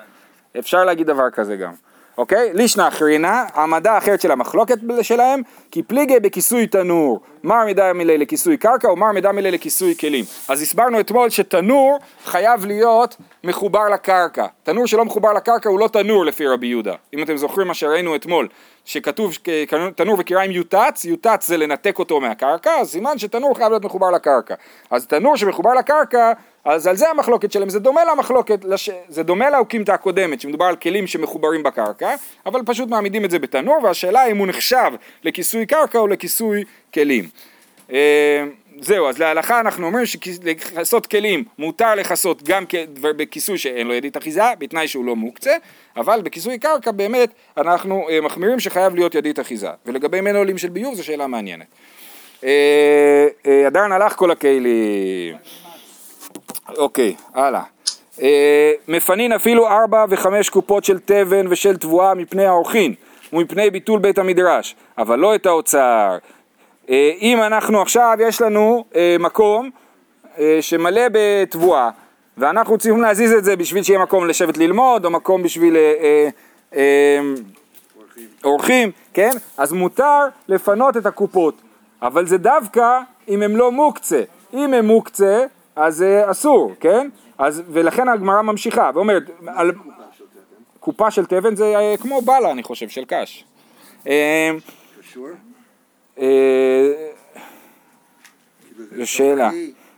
אפשר 0.58 0.84
להגיד 0.84 1.06
דבר 1.06 1.30
כזה 1.30 1.56
גם. 1.56 1.72
אוקיי? 2.18 2.50
לישנא 2.52 2.88
אחרינה, 2.88 3.44
העמדה 3.54 3.98
אחרת 3.98 4.20
של 4.20 4.30
המחלוקת 4.30 4.78
שלהם, 5.02 5.42
כי 5.70 5.82
פליגי 5.82 6.20
בכיסוי 6.20 6.66
תנור, 6.66 7.20
מר 7.44 7.64
מידה 7.64 7.92
מילי 7.92 8.18
לכיסוי 8.18 8.56
קרקע 8.56 8.92
ומר 8.92 9.12
מידה 9.12 9.32
מילי 9.32 9.50
לכיסוי 9.50 9.94
כלים. 9.96 10.24
אז 10.48 10.62
הסברנו 10.62 11.00
אתמול 11.00 11.30
שתנור 11.30 11.98
חייב 12.24 12.64
להיות 12.66 13.16
מחובר 13.44 13.88
לקרקע. 13.88 14.46
תנור 14.62 14.86
שלא 14.86 15.04
מחובר 15.04 15.32
לקרקע 15.32 15.68
הוא 15.68 15.80
לא 15.80 15.88
תנור 15.88 16.24
לפי 16.24 16.46
רבי 16.46 16.66
יהודה. 16.66 16.94
אם 17.14 17.22
אתם 17.22 17.36
זוכרים 17.36 17.68
מה 17.68 17.74
שראינו 17.74 18.16
אתמול, 18.16 18.48
שכתוב 18.84 19.38
כ- 19.44 19.48
תנור 19.96 20.16
וקיריים 20.18 20.50
יוטץ, 20.50 21.04
יוטץ 21.04 21.46
זה 21.48 21.56
לנתק 21.56 21.98
אותו 21.98 22.20
מהקרקע, 22.20 22.70
אז 22.80 22.90
סימן 22.90 23.18
שתנור 23.18 23.56
חייב 23.56 23.70
להיות 23.70 23.84
מחובר 23.84 24.10
לקרקע. 24.10 24.54
אז 24.90 25.06
תנור 25.06 25.36
שמחובר 25.36 25.74
לקרקע, 25.74 26.32
אז 26.64 26.86
על 26.86 26.96
זה 26.96 27.10
המחלוקת 27.10 27.52
שלהם, 27.52 27.68
זה 27.68 27.80
דומה 27.80 28.00
למחלוקת, 28.04 28.64
לש... 28.64 28.90
זה 29.08 29.22
דומה 29.22 29.50
לאוקימתא 29.50 29.92
הקודמת, 29.92 30.40
שמדובר 30.40 30.64
על 30.64 30.76
כלים 30.76 31.06
שמחוברים 31.06 31.62
בקרקע, 31.62 32.14
אבל 32.46 32.60
פשוט 32.66 32.88
מעמידים 32.88 33.24
את 33.24 33.30
זה 33.30 33.38
בתנור, 33.38 33.78
והשאלה 33.82 34.26
אם 34.26 34.36
הוא 34.36 34.46
נחשב 34.46 34.90
לכיסוי 35.24 35.66
קרקע 35.66 35.98
או 35.98 36.06
לכיסוי 36.06 36.64
כלים. 36.94 37.28
אה, 37.94 38.44
זהו, 38.80 39.08
אז 39.08 39.18
להלכה 39.18 39.60
אנחנו 39.60 39.86
אומרים 39.86 40.06
שלכסות 40.06 41.06
כלים 41.06 41.44
מותר 41.58 41.94
לכסות 41.94 42.42
גם 42.42 42.64
בכיסוי 43.00 43.58
שאין 43.58 43.86
לו 43.86 43.94
ידית 43.94 44.16
אחיזה, 44.16 44.42
בתנאי 44.58 44.88
שהוא 44.88 45.04
לא 45.04 45.16
מוקצה, 45.16 45.56
אבל 45.96 46.22
בכיסוי 46.22 46.58
קרקע 46.58 46.90
באמת 46.90 47.30
אנחנו 47.56 48.08
אה, 48.10 48.20
מחמירים 48.20 48.60
שחייב 48.60 48.94
להיות 48.94 49.14
ידית 49.14 49.40
אחיזה. 49.40 49.68
ולגבי 49.86 50.20
מנעולים 50.20 50.58
של 50.58 50.68
ביוב 50.68 50.94
זו 50.94 51.04
שאלה 51.04 51.26
מעניינת. 51.26 51.66
אה, 52.44 53.26
אה, 53.46 53.66
עדיין 53.66 53.92
הלך 53.92 54.12
כל 54.12 54.30
הכלים. 54.30 55.36
אוקיי, 56.76 57.14
הלאה. 57.34 57.62
אה, 58.22 58.72
מפנין 58.88 59.32
אפילו 59.32 59.68
ארבע 59.68 60.04
וחמש 60.08 60.48
קופות 60.48 60.84
של 60.84 60.98
תבן 60.98 61.46
ושל 61.50 61.76
תבואה 61.76 62.14
מפני 62.14 62.46
האורחין 62.46 62.94
ומפני 63.32 63.70
ביטול 63.70 63.98
בית 63.98 64.18
המדרש, 64.18 64.76
אבל 64.98 65.18
לא 65.18 65.34
את 65.34 65.46
האוצר. 65.46 66.18
אה, 66.90 67.12
אם 67.20 67.42
אנחנו 67.42 67.82
עכשיו, 67.82 68.16
יש 68.20 68.40
לנו 68.40 68.84
אה, 68.96 69.16
מקום 69.20 69.70
אה, 70.38 70.58
שמלא 70.60 71.02
בתבואה, 71.12 71.90
ואנחנו 72.38 72.78
צריכים 72.78 73.02
להזיז 73.02 73.32
את 73.32 73.44
זה 73.44 73.56
בשביל 73.56 73.82
שיהיה 73.82 73.98
מקום 73.98 74.26
לשבת 74.26 74.58
ללמוד, 74.58 75.04
או 75.04 75.10
מקום 75.10 75.42
בשביל 75.42 75.76
אורחים, 78.44 78.90
כן? 79.12 79.30
אז 79.56 79.72
מותר 79.72 80.26
לפנות 80.48 80.96
את 80.96 81.06
הקופות, 81.06 81.54
אבל 82.02 82.26
זה 82.26 82.38
דווקא 82.38 83.00
אם 83.28 83.42
הם 83.42 83.56
לא 83.56 83.72
מוקצה. 83.72 84.22
אם 84.54 84.74
הם 84.74 84.86
מוקצה, 84.86 85.46
אז 85.76 86.04
אסור, 86.30 86.72
כן? 86.80 87.08
אז, 87.38 87.62
ולכן 87.68 88.08
הגמרא 88.08 88.42
ממשיכה 88.42 88.90
ואומרת, 88.94 89.22
על, 89.46 89.72
קופה 90.80 91.10
של 91.10 91.26
תבן 91.26 91.56
זה 91.56 91.74
כמו 92.00 92.22
בלה, 92.22 92.50
אני 92.50 92.62
חושב, 92.62 92.88
של 92.88 93.04
קש. 93.08 93.44
קשור? 95.00 95.28
אה, 96.20 96.92
זו 98.96 99.06
שאלה. 99.06 99.50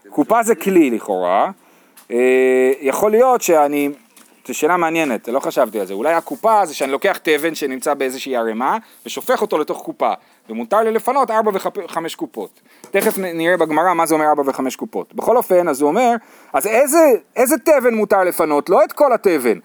קופה 0.08 0.42
זה 0.42 0.54
כלי 0.54 0.90
לכאורה. 0.90 1.50
אה, 2.10 2.72
יכול 2.80 3.10
להיות 3.10 3.42
שאני... 3.42 3.90
זו 4.46 4.54
שאלה 4.54 4.76
מעניינת, 4.76 5.28
לא 5.28 5.40
חשבתי 5.40 5.80
על 5.80 5.86
זה. 5.86 5.94
אולי 5.94 6.14
הקופה 6.14 6.66
זה 6.66 6.74
שאני 6.74 6.92
לוקח 6.92 7.18
תבן 7.22 7.54
שנמצא 7.54 7.94
באיזושהי 7.94 8.36
ערימה 8.36 8.78
ושופך 9.06 9.42
אותו 9.42 9.58
לתוך 9.58 9.82
קופה. 9.82 10.12
ומותר 10.48 10.76
לי 10.76 10.90
לפנות 10.90 11.30
ארבע 11.30 11.50
וחמש 11.54 12.14
קופות. 12.14 12.60
תכף 12.90 13.18
נראה 13.18 13.56
בגמרא 13.56 13.94
מה 13.94 14.06
זה 14.06 14.14
אומר 14.14 14.26
ארבע 14.26 14.42
וחמש 14.46 14.76
קופות. 14.76 15.14
בכל 15.14 15.36
אופן, 15.36 15.68
אז 15.68 15.80
הוא 15.80 15.88
אומר, 15.88 16.14
אז 16.52 16.66
איזה, 16.66 16.98
איזה 17.36 17.56
תבן 17.58 17.94
מותר 17.94 18.24
לפנות? 18.24 18.70
לא 18.70 18.84
את 18.84 18.92
כל 18.92 19.12
התבן. 19.12 19.58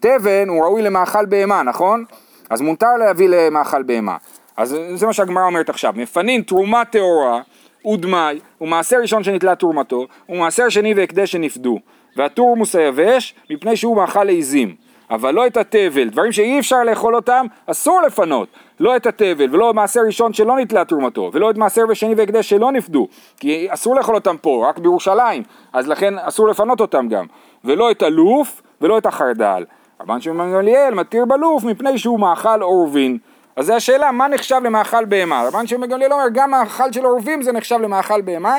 תבן 0.00 0.48
הוא 0.48 0.64
ראוי 0.64 0.82
למאכל 0.82 1.26
בהמה, 1.26 1.62
נכון? 1.62 2.04
אז 2.50 2.60
מותר 2.60 2.96
להביא 2.98 3.28
למאכל 3.28 3.82
בהמה. 3.82 4.16
אז 4.56 4.76
זה 4.94 5.06
מה 5.06 5.12
שהגמרא 5.12 5.44
אומרת 5.44 5.68
עכשיו. 5.68 5.92
מפנין 5.96 6.42
תרומה 6.42 6.84
טהורה 6.84 7.40
ודמאי, 7.86 8.40
ומעשר 8.60 8.96
ראשון 9.02 9.24
שנתלה 9.24 9.54
תרומתו, 9.54 10.06
ומעשר 10.28 10.68
שני 10.68 10.94
והקדש 10.94 11.32
שנפדו. 11.32 11.78
והתורמוס 12.16 12.76
היבש, 12.76 13.34
מפני 13.50 13.76
שהוא 13.76 13.96
מאכל 13.96 14.28
עיזים. 14.28 14.74
אבל 15.10 15.34
לא 15.34 15.46
את 15.46 15.56
התבל, 15.56 16.08
דברים 16.08 16.32
שאי 16.32 16.58
אפשר 16.58 16.84
לאכול 16.84 17.16
אותם, 17.16 17.46
אסור 17.66 18.00
לפנות. 18.02 18.48
לא 18.80 18.96
את 18.96 19.06
התבל, 19.06 19.54
ולא 19.54 19.74
מעשר 19.74 20.00
ראשון 20.06 20.32
שלא 20.32 20.56
נתלה 20.56 20.84
תרומתו, 20.84 21.30
ולא 21.32 21.50
את 21.50 21.56
מעשר 21.56 21.82
ושני 21.88 22.14
והקדש 22.14 22.48
שלא 22.48 22.72
נפדו, 22.72 23.08
כי 23.40 23.66
אסור 23.70 23.96
לאכול 23.96 24.14
אותם 24.14 24.36
פה, 24.40 24.66
רק 24.68 24.78
בירושלים, 24.78 25.42
אז 25.72 25.88
לכן 25.88 26.18
אסור 26.18 26.48
לפנות 26.48 26.80
אותם 26.80 27.08
גם. 27.08 27.26
ולא 27.64 27.90
את 27.90 28.02
הלוף, 28.02 28.62
ולא 28.80 28.98
את 28.98 29.06
החרדל. 29.06 29.64
רבן 30.00 30.20
שמעון 30.20 30.52
גמליאל 30.52 30.94
מתיר 30.94 31.24
בלוף 31.24 31.64
מפני 31.64 31.98
שהוא 31.98 32.20
מאכל 32.20 32.62
עורבין. 32.62 33.18
אז 33.56 33.66
זו 33.66 33.74
השאלה, 33.74 34.12
מה 34.12 34.28
נחשב 34.28 34.60
למאכל 34.64 35.04
בהמה? 35.04 35.48
רבן 35.48 35.66
שמעון 35.66 35.88
גמליאל 35.88 36.12
אומר, 36.12 36.24
גם 36.32 36.50
מאכל 36.50 36.92
של 36.92 37.04
עורבים 37.04 37.42
זה 37.42 37.52
נחשב 37.52 37.78
למאכל 37.80 38.20
בהמה, 38.20 38.58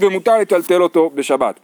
ומותר 0.00 0.38
לטלטל 0.38 0.82
אותו 0.82 1.10
בשבת. 1.14 1.60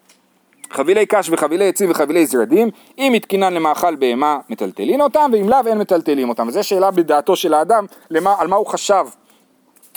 חבילי 0.70 1.06
קש 1.06 1.30
וחבילי 1.30 1.68
עצים 1.68 1.90
וחבילי 1.90 2.26
זרדים, 2.26 2.70
אם 2.98 3.12
התקינן 3.12 3.54
למאכל 3.54 3.96
בהמה 3.96 4.38
מטלטלין 4.48 5.00
אותם, 5.00 5.30
ואם 5.32 5.48
לאו 5.48 5.58
אין 5.66 5.78
מטלטלים 5.78 6.28
אותם. 6.28 6.48
וזו 6.48 6.64
שאלה 6.64 6.90
בדעתו 6.90 7.36
של 7.36 7.54
האדם, 7.54 7.86
למה, 8.10 8.34
על 8.38 8.48
מה 8.48 8.56
הוא 8.56 8.66
חשב, 8.66 9.06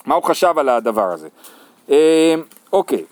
מה 0.06 0.16
הוא 0.16 0.24
חשב 0.24 0.54
על 0.58 0.70
הדבר 0.70 1.12
הזה. 1.12 1.28
אה, 1.90 2.36
אוקיי, 2.74 3.04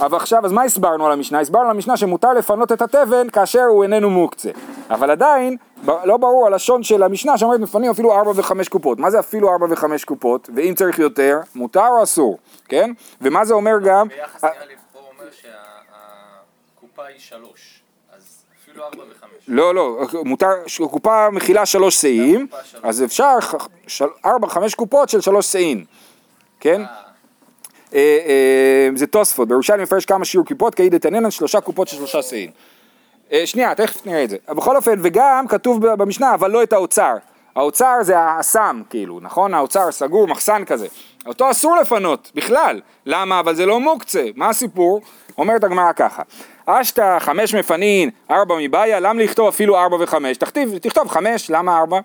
אבל 0.00 0.16
עכשיו, 0.16 0.44
אז 0.46 0.52
מה 0.52 0.62
הסברנו 0.62 1.06
על 1.06 1.12
המשנה? 1.12 1.40
הסברנו 1.40 1.64
על 1.64 1.70
המשנה 1.70 1.96
שמותר 1.96 2.32
לפנות 2.32 2.72
את 2.72 2.82
התבן 2.82 3.30
כאשר 3.30 3.62
הוא 3.62 3.82
איננו 3.82 4.10
מוקצה. 4.10 4.50
אבל 4.90 5.10
עדיין, 5.10 5.56
לא 5.86 6.16
ברור 6.16 6.46
הלשון 6.46 6.82
של 6.82 7.02
המשנה 7.02 7.38
שאומרת 7.38 7.60
מפנים 7.60 7.90
אפילו 7.90 8.14
ארבע 8.14 8.32
וחמש 8.34 8.68
קופות. 8.68 8.98
מה 8.98 9.10
זה 9.10 9.20
אפילו 9.20 9.52
ארבע 9.52 9.66
וחמש 9.70 10.04
קופות? 10.04 10.50
ואם 10.54 10.74
צריך 10.76 10.98
יותר, 10.98 11.38
מותר 11.54 11.86
או 11.98 12.02
אסור, 12.02 12.38
כן? 12.68 12.90
ומה 13.20 13.44
זה 13.44 13.54
אומר 13.54 13.74
גם... 13.84 14.08
ביחס 14.08 14.44
אה, 14.44 14.50
נראה 14.50 14.66
לי 14.66 14.74
פה 14.92 14.98
הוא 14.98 15.08
אומר 15.18 15.30
שהקופה 15.30 17.04
היא 17.04 17.18
שלוש, 17.18 17.80
אז 18.16 18.44
אפילו 18.62 18.84
ארבע 18.84 19.02
וחמש. 19.10 19.30
לא, 19.48 19.74
לא, 19.74 19.98
מותר, 20.24 20.50
קופה 20.90 21.30
מכילה 21.30 21.66
שלוש 21.66 22.00
שאים. 22.00 22.46
אז 22.82 23.04
אפשר 23.04 23.36
ארבע, 24.24 24.48
חמש 24.48 24.74
קופות 24.74 25.08
של 25.08 25.20
שלוש 25.20 25.46
שאים, 25.46 25.84
כן? 26.60 26.82
אה, 27.94 28.18
אה, 28.26 28.88
זה 28.94 29.06
תוספות, 29.06 29.48
בירושלים 29.48 29.82
מפרש 29.82 30.04
כמה 30.04 30.24
שיעור 30.24 30.46
קופות, 30.46 30.74
כאי 30.74 30.90
דתנינן 30.90 31.30
שלושה 31.30 31.60
קופות 31.60 31.88
של 31.88 31.96
שלושה 31.96 32.22
שאים. 32.22 32.50
אה, 33.32 33.46
שנייה, 33.46 33.74
תכף 33.74 34.06
נראה 34.06 34.24
את 34.24 34.30
זה. 34.30 34.36
בכל 34.48 34.76
אופן, 34.76 34.98
וגם 35.02 35.44
כתוב 35.48 35.86
במשנה, 35.86 36.34
אבל 36.34 36.50
לא 36.50 36.62
את 36.62 36.72
האוצר. 36.72 37.14
האוצר 37.56 37.94
זה 38.02 38.18
האסם, 38.18 38.82
כאילו, 38.90 39.20
נכון? 39.20 39.54
האוצר 39.54 39.92
סגור, 39.92 40.28
מחסן 40.28 40.64
כזה. 40.64 40.86
אותו 41.26 41.50
אסור 41.50 41.76
לפנות, 41.76 42.32
בכלל. 42.34 42.80
למה? 43.06 43.40
אבל 43.40 43.54
זה 43.54 43.66
לא 43.66 43.80
מוקצה. 43.80 44.24
מה 44.34 44.48
הסיפור? 44.48 45.00
אומרת 45.38 45.64
הגמרא 45.64 45.92
ככה. 45.92 46.22
אשתא 46.66 47.18
חמש 47.18 47.54
מפנין, 47.54 48.10
ארבע 48.30 48.54
מבעיה, 48.60 49.00
למה 49.00 49.22
לכתוב 49.22 49.48
אפילו 49.48 49.78
ארבע 49.78 49.96
וחמש? 50.00 50.36
תכתיב, 50.36 50.78
תכתוב 50.78 51.08
חמש, 51.08 51.50
למה 51.50 51.78
ארבע? 51.78 52.00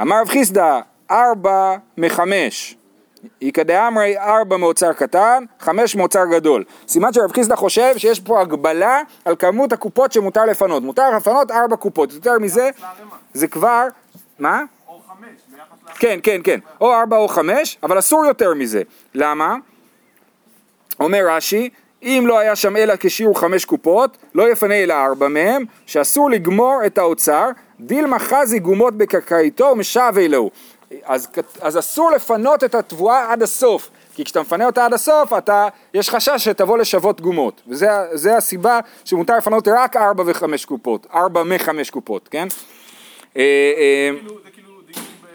אמר 0.00 0.20
רב 0.20 0.28
חיסדא, 0.28 0.80
ארבע 1.10 1.76
מחמש. 1.98 2.77
איכא 3.42 3.62
דאמרי 3.62 4.18
ארבע 4.18 4.56
מאוצר 4.56 4.92
קטן, 4.92 5.44
חמש 5.60 5.96
מאוצר 5.96 6.24
גדול. 6.30 6.64
סימן 6.88 7.12
שרב 7.12 7.32
חיסדא 7.32 7.56
חושב 7.56 7.94
שיש 7.96 8.20
פה 8.20 8.40
הגבלה 8.40 9.00
על 9.24 9.36
כמות 9.36 9.72
הקופות 9.72 10.12
שמותר 10.12 10.44
לפנות. 10.44 10.82
מותר 10.82 11.10
לפנות 11.16 11.50
ארבע 11.50 11.76
קופות, 11.76 12.12
יותר 12.12 12.38
מזה. 12.38 12.70
זה 13.34 13.46
כבר, 13.46 13.86
מה? 14.38 14.62
או 14.88 15.00
חמש, 15.08 15.28
ביחס 15.48 15.68
לערימה. 15.84 15.98
כן, 15.98 16.18
כן, 16.22 16.40
כן, 16.44 16.60
או 16.80 16.94
ארבע 16.94 17.16
או 17.16 17.28
חמש, 17.28 17.78
אבל 17.82 17.98
אסור 17.98 18.26
יותר 18.26 18.54
מזה. 18.54 18.82
למה? 19.14 19.56
אומר 21.00 21.24
רש"י, 21.28 21.70
אם 22.02 22.24
לא 22.26 22.38
היה 22.38 22.56
שם 22.56 22.76
אלא 22.76 22.94
כשיעור 23.00 23.40
חמש 23.40 23.64
קופות, 23.64 24.18
לא 24.34 24.52
יפנה 24.52 24.74
אלא 24.74 24.94
ארבע 24.94 25.28
מהם, 25.28 25.64
שאסור 25.86 26.30
לגמור 26.30 26.80
את 26.86 26.98
האוצר, 26.98 27.48
דילמה 27.80 28.18
חזי 28.18 28.58
גומות 28.58 28.94
בקרקעיתו 28.94 29.64
ומשווה 29.64 30.28
לו. 30.28 30.50
אז, 31.04 31.28
אז 31.60 31.78
אסור 31.78 32.10
לפנות 32.10 32.64
את 32.64 32.74
התבואה 32.74 33.32
עד 33.32 33.42
הסוף, 33.42 33.90
כי 34.14 34.24
כשאתה 34.24 34.40
מפנה 34.40 34.66
אותה 34.66 34.84
עד 34.84 34.92
הסוף, 34.92 35.32
אתה, 35.32 35.68
יש 35.94 36.10
חשש 36.10 36.44
שתבוא 36.44 36.78
לשוות 36.78 37.20
גומות, 37.20 37.62
וזה 37.66 38.36
הסיבה 38.36 38.80
שמותר 39.04 39.36
לפנות 39.36 39.68
רק 39.68 39.96
ארבע 39.96 40.24
וחמש 40.26 40.64
קופות, 40.64 41.06
ארבע 41.14 41.42
מחמש 41.42 41.90
קופות, 41.90 42.28
כן? 42.28 42.48
אה, 43.36 43.42
אה, 43.76 44.10
כאילו, 44.18 44.38
זה 44.44 44.50
כאילו 44.50 44.80
דיון 44.86 45.04
ב... 45.22 45.26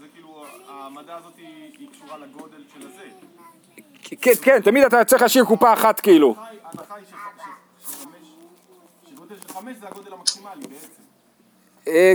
זה 0.00 0.06
כאילו, 0.14 0.44
העמדה 0.68 1.16
הזאת 1.16 1.32
היא 1.36 1.46
היא 1.78 1.88
קשורה 1.92 2.18
לגודל 2.18 2.62
של 2.74 2.86
הזה. 2.86 3.02
כן, 4.20 4.32
כן, 4.42 4.60
תמיד 4.60 4.84
אתה 4.84 5.04
צריך 5.04 5.22
להשאיר 5.22 5.44
קופה 5.44 5.72
אחת 5.72 6.00
כאילו. 6.00 6.34
ההנחה 6.38 6.94
היא- 6.94 7.04
שגודל 9.14 9.34
של 9.46 9.52
חמש 9.54 9.76
זה 9.80 9.86
הגודל 9.88 10.12
המקסימלי 10.12 10.60
בעצם. 10.60 11.02
אה, 11.88 12.14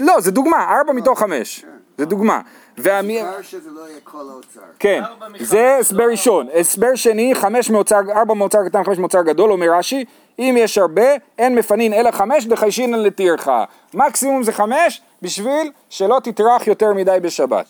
לא, 0.00 0.20
זה 0.20 0.30
דוגמה, 0.30 0.76
ארבע 0.78 0.92
מתוך 0.92 1.18
חמש. 1.20 1.64
זה 1.98 2.04
דוגמה. 2.06 2.40
והמי... 2.78 3.22
שזה 3.42 3.70
לא 3.70 3.80
יהיה 3.80 3.98
כל 4.04 4.18
האוצר. 4.30 4.60
כן, 4.78 5.02
זה 5.40 5.76
הסבר 5.80 6.04
ראשון. 6.10 6.46
הסבר 6.54 6.94
שני, 6.94 7.34
חמש 7.34 7.70
מאוצר, 7.70 8.00
ארבע 8.16 8.34
מאוצר 8.34 8.58
קטן, 8.68 8.84
חמש 8.84 8.98
מאוצר 8.98 9.22
גדול, 9.22 9.52
אומר 9.52 9.66
רש"י, 9.78 10.04
אם 10.38 10.54
יש 10.58 10.78
הרבה, 10.78 11.06
אין 11.38 11.54
מפנין 11.54 11.92
אלא 11.92 12.10
חמש 12.10 12.46
דחיישינן 12.46 12.98
לטרחה. 12.98 13.64
מקסימום 13.94 14.42
זה 14.42 14.52
חמש, 14.52 15.02
בשביל 15.22 15.70
שלא 15.90 16.20
תטרח 16.22 16.66
יותר 16.66 16.92
מדי 16.92 17.18
בשבת. 17.22 17.66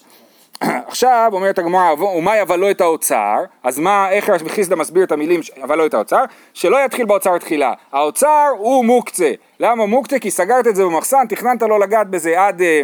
עכשיו 0.60 1.30
אומרת 1.32 1.58
הגמרא, 1.58 1.92
ומאי 1.92 2.42
אבל 2.42 2.58
לא 2.58 2.70
את 2.70 2.80
האוצר, 2.80 3.36
אז 3.62 3.78
מה, 3.78 4.10
איך 4.10 4.30
רבי 4.30 4.48
חיסדא 4.50 4.76
מסביר 4.76 5.04
את 5.04 5.12
המילים 5.12 5.42
ש- 5.42 5.50
אבל 5.62 5.78
לא 5.78 5.86
את 5.86 5.94
האוצר? 5.94 6.24
שלא 6.54 6.84
יתחיל 6.84 7.06
באוצר 7.06 7.38
תחילה. 7.38 7.72
האוצר 7.92 8.48
הוא 8.58 8.84
מוקצה. 8.84 9.32
למה 9.60 9.86
מוקצה? 9.86 10.18
כי 10.18 10.30
סגרת 10.30 10.66
את 10.66 10.76
זה 10.76 10.84
במחסן, 10.84 11.26
תכננת 11.28 11.62
לא 11.62 11.80
לגעת 11.80 12.10
בזה 12.10 12.40
עד, 12.40 12.62
אה, 12.62 12.82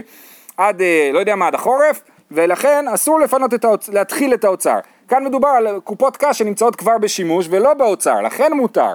עד 0.60 0.82
אה, 0.82 1.10
לא 1.12 1.18
יודע 1.18 1.36
מה, 1.36 1.46
עד 1.46 1.54
החורף, 1.54 2.00
ולכן 2.30 2.84
אסור 2.94 3.20
לפנות 3.20 3.54
את 3.54 3.64
האוצר, 3.64 3.92
להתחיל 3.92 4.34
את 4.34 4.44
האוצר. 4.44 4.78
כאן 5.08 5.24
מדובר 5.24 5.48
על 5.48 5.80
קופות 5.84 6.16
קש 6.16 6.38
שנמצאות 6.38 6.76
כבר 6.76 6.98
בשימוש 6.98 7.46
ולא 7.50 7.74
באוצר, 7.74 8.20
לכן 8.20 8.52
מותר. 8.52 8.94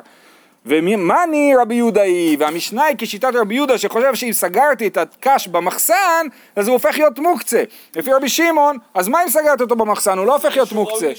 ומאני 0.65 1.56
רבי 1.56 1.75
יהודה 1.75 2.01
היא, 2.01 2.38
והמשנה 2.39 2.84
היא 2.84 2.95
כשיטת 2.99 3.32
רבי 3.36 3.56
יהודה 3.56 3.78
שחושב 3.78 4.15
שאם 4.15 4.34
סגרתי 4.34 4.88
את 4.88 4.97
הקש 4.97 5.47
במחסן, 5.47 6.28
אז 6.56 6.67
הוא 6.67 6.73
הופך 6.73 6.97
להיות 6.97 7.19
מוקצה. 7.19 7.63
לפי 7.95 8.13
רבי 8.13 8.30
שמעון, 8.30 8.78
אז 8.93 9.08
מה 9.08 9.23
אם 9.23 9.30
סגרת 9.30 9.62
אותו 9.62 9.75
במחסן? 9.75 10.17
הוא 10.17 10.25
לא 10.25 10.34
הופך 10.34 10.56
להיות 10.56 10.71
מוקצה. 10.71 11.12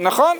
נכון? 0.00 0.36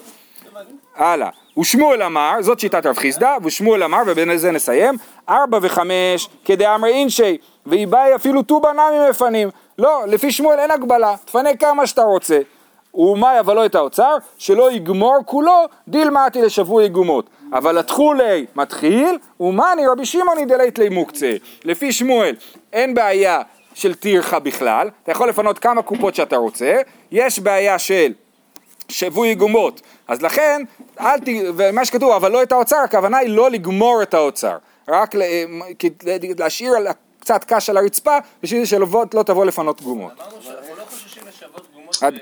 הלאה. 0.96 1.28
ושמואל 1.59 2.02
אמר, 2.02 2.33
זאת 2.40 2.61
שיטת 2.61 2.87
רב 2.87 2.96
חיסדא, 2.96 3.37
ושמואל 3.44 3.83
אמר, 3.83 4.02
ובזה 4.07 4.50
נסיים, 4.50 4.94
ארבע 5.28 5.59
וחמש 5.62 6.28
כדאמרי 6.44 6.90
אינשי, 6.92 7.37
ואיבאי 7.66 8.14
אפילו 8.14 8.42
טובה 8.42 8.72
נמי 8.72 9.11
מפנים. 9.11 9.48
לא, 9.78 10.02
לפי 10.07 10.33
שמואל 10.33 10.59
אין 10.59 10.70
הגבלה, 10.70 11.14
תפנה 11.24 11.57
כמה 11.57 11.87
שאתה 11.87 12.02
רוצה. 12.02 12.40
ומאי 12.94 13.40
אבל 13.40 13.57
לא 13.57 13.66
את 13.66 13.74
האוצר, 13.74 14.16
שלא 14.38 14.72
יגמור 14.72 15.18
כולו, 15.26 15.64
דילמתי 15.88 16.42
לשבוי 16.42 16.88
גומות. 16.88 17.30
אבל 17.52 17.78
התכולי 17.78 18.46
מתחיל, 18.57 19.18
ומאני 19.40 19.87
רבי 19.87 20.07
שמעוני 20.07 20.44
דלית 20.44 20.78
לי 20.78 20.88
מוקצה. 20.88 21.33
לפי 21.64 21.92
שמואל 21.92 22.35
אין 22.72 22.94
בעיה 22.94 23.40
של 23.74 23.94
טרחה 23.94 24.38
בכלל, 24.38 24.90
אתה 25.02 25.12
יכול 25.12 25.28
לפנות 25.28 25.59
כמה 25.59 25.83
קופות 25.83 26.14
שאתה 26.14 26.37
רוצה, 26.37 26.80
יש 27.11 27.38
בעיה 27.38 27.78
של 27.78 28.12
שבוי 28.88 29.35
גומות. 29.35 29.80
אז 30.09 30.22
לכן, 30.22 30.62
אל 31.00 31.18
ת... 31.18 31.22
ומה 31.57 31.85
שכתוב, 31.85 32.12
אבל 32.12 32.30
לא 32.33 32.42
את 32.42 32.52
האוצר, 32.52 32.76
הכוונה 32.76 33.18
היא 33.18 33.28
לא 33.28 33.50
לגמור 33.50 34.02
את 34.02 34.14
האוצר. 34.14 34.57
רק. 34.88 35.14
כי- 35.78 35.90
להשאיר 36.38 36.74
קצת 37.20 37.44
קש 37.44 37.70
על 37.70 37.76
הרצפה, 37.76 38.18
בשביל 38.42 38.64
שלא 38.64 38.87
לא 39.14 39.22
תבוא 39.22 39.44
לפנות 39.44 39.83
גומות. 39.83 40.12
אמרנו 40.20 40.42
שאנחנו 40.42 40.76
לא 40.78 40.85
חוששים 40.85 41.22
לשוות 41.28 41.66
גומות 41.74 42.02
עד 42.02 42.12
כאן. 42.12 42.18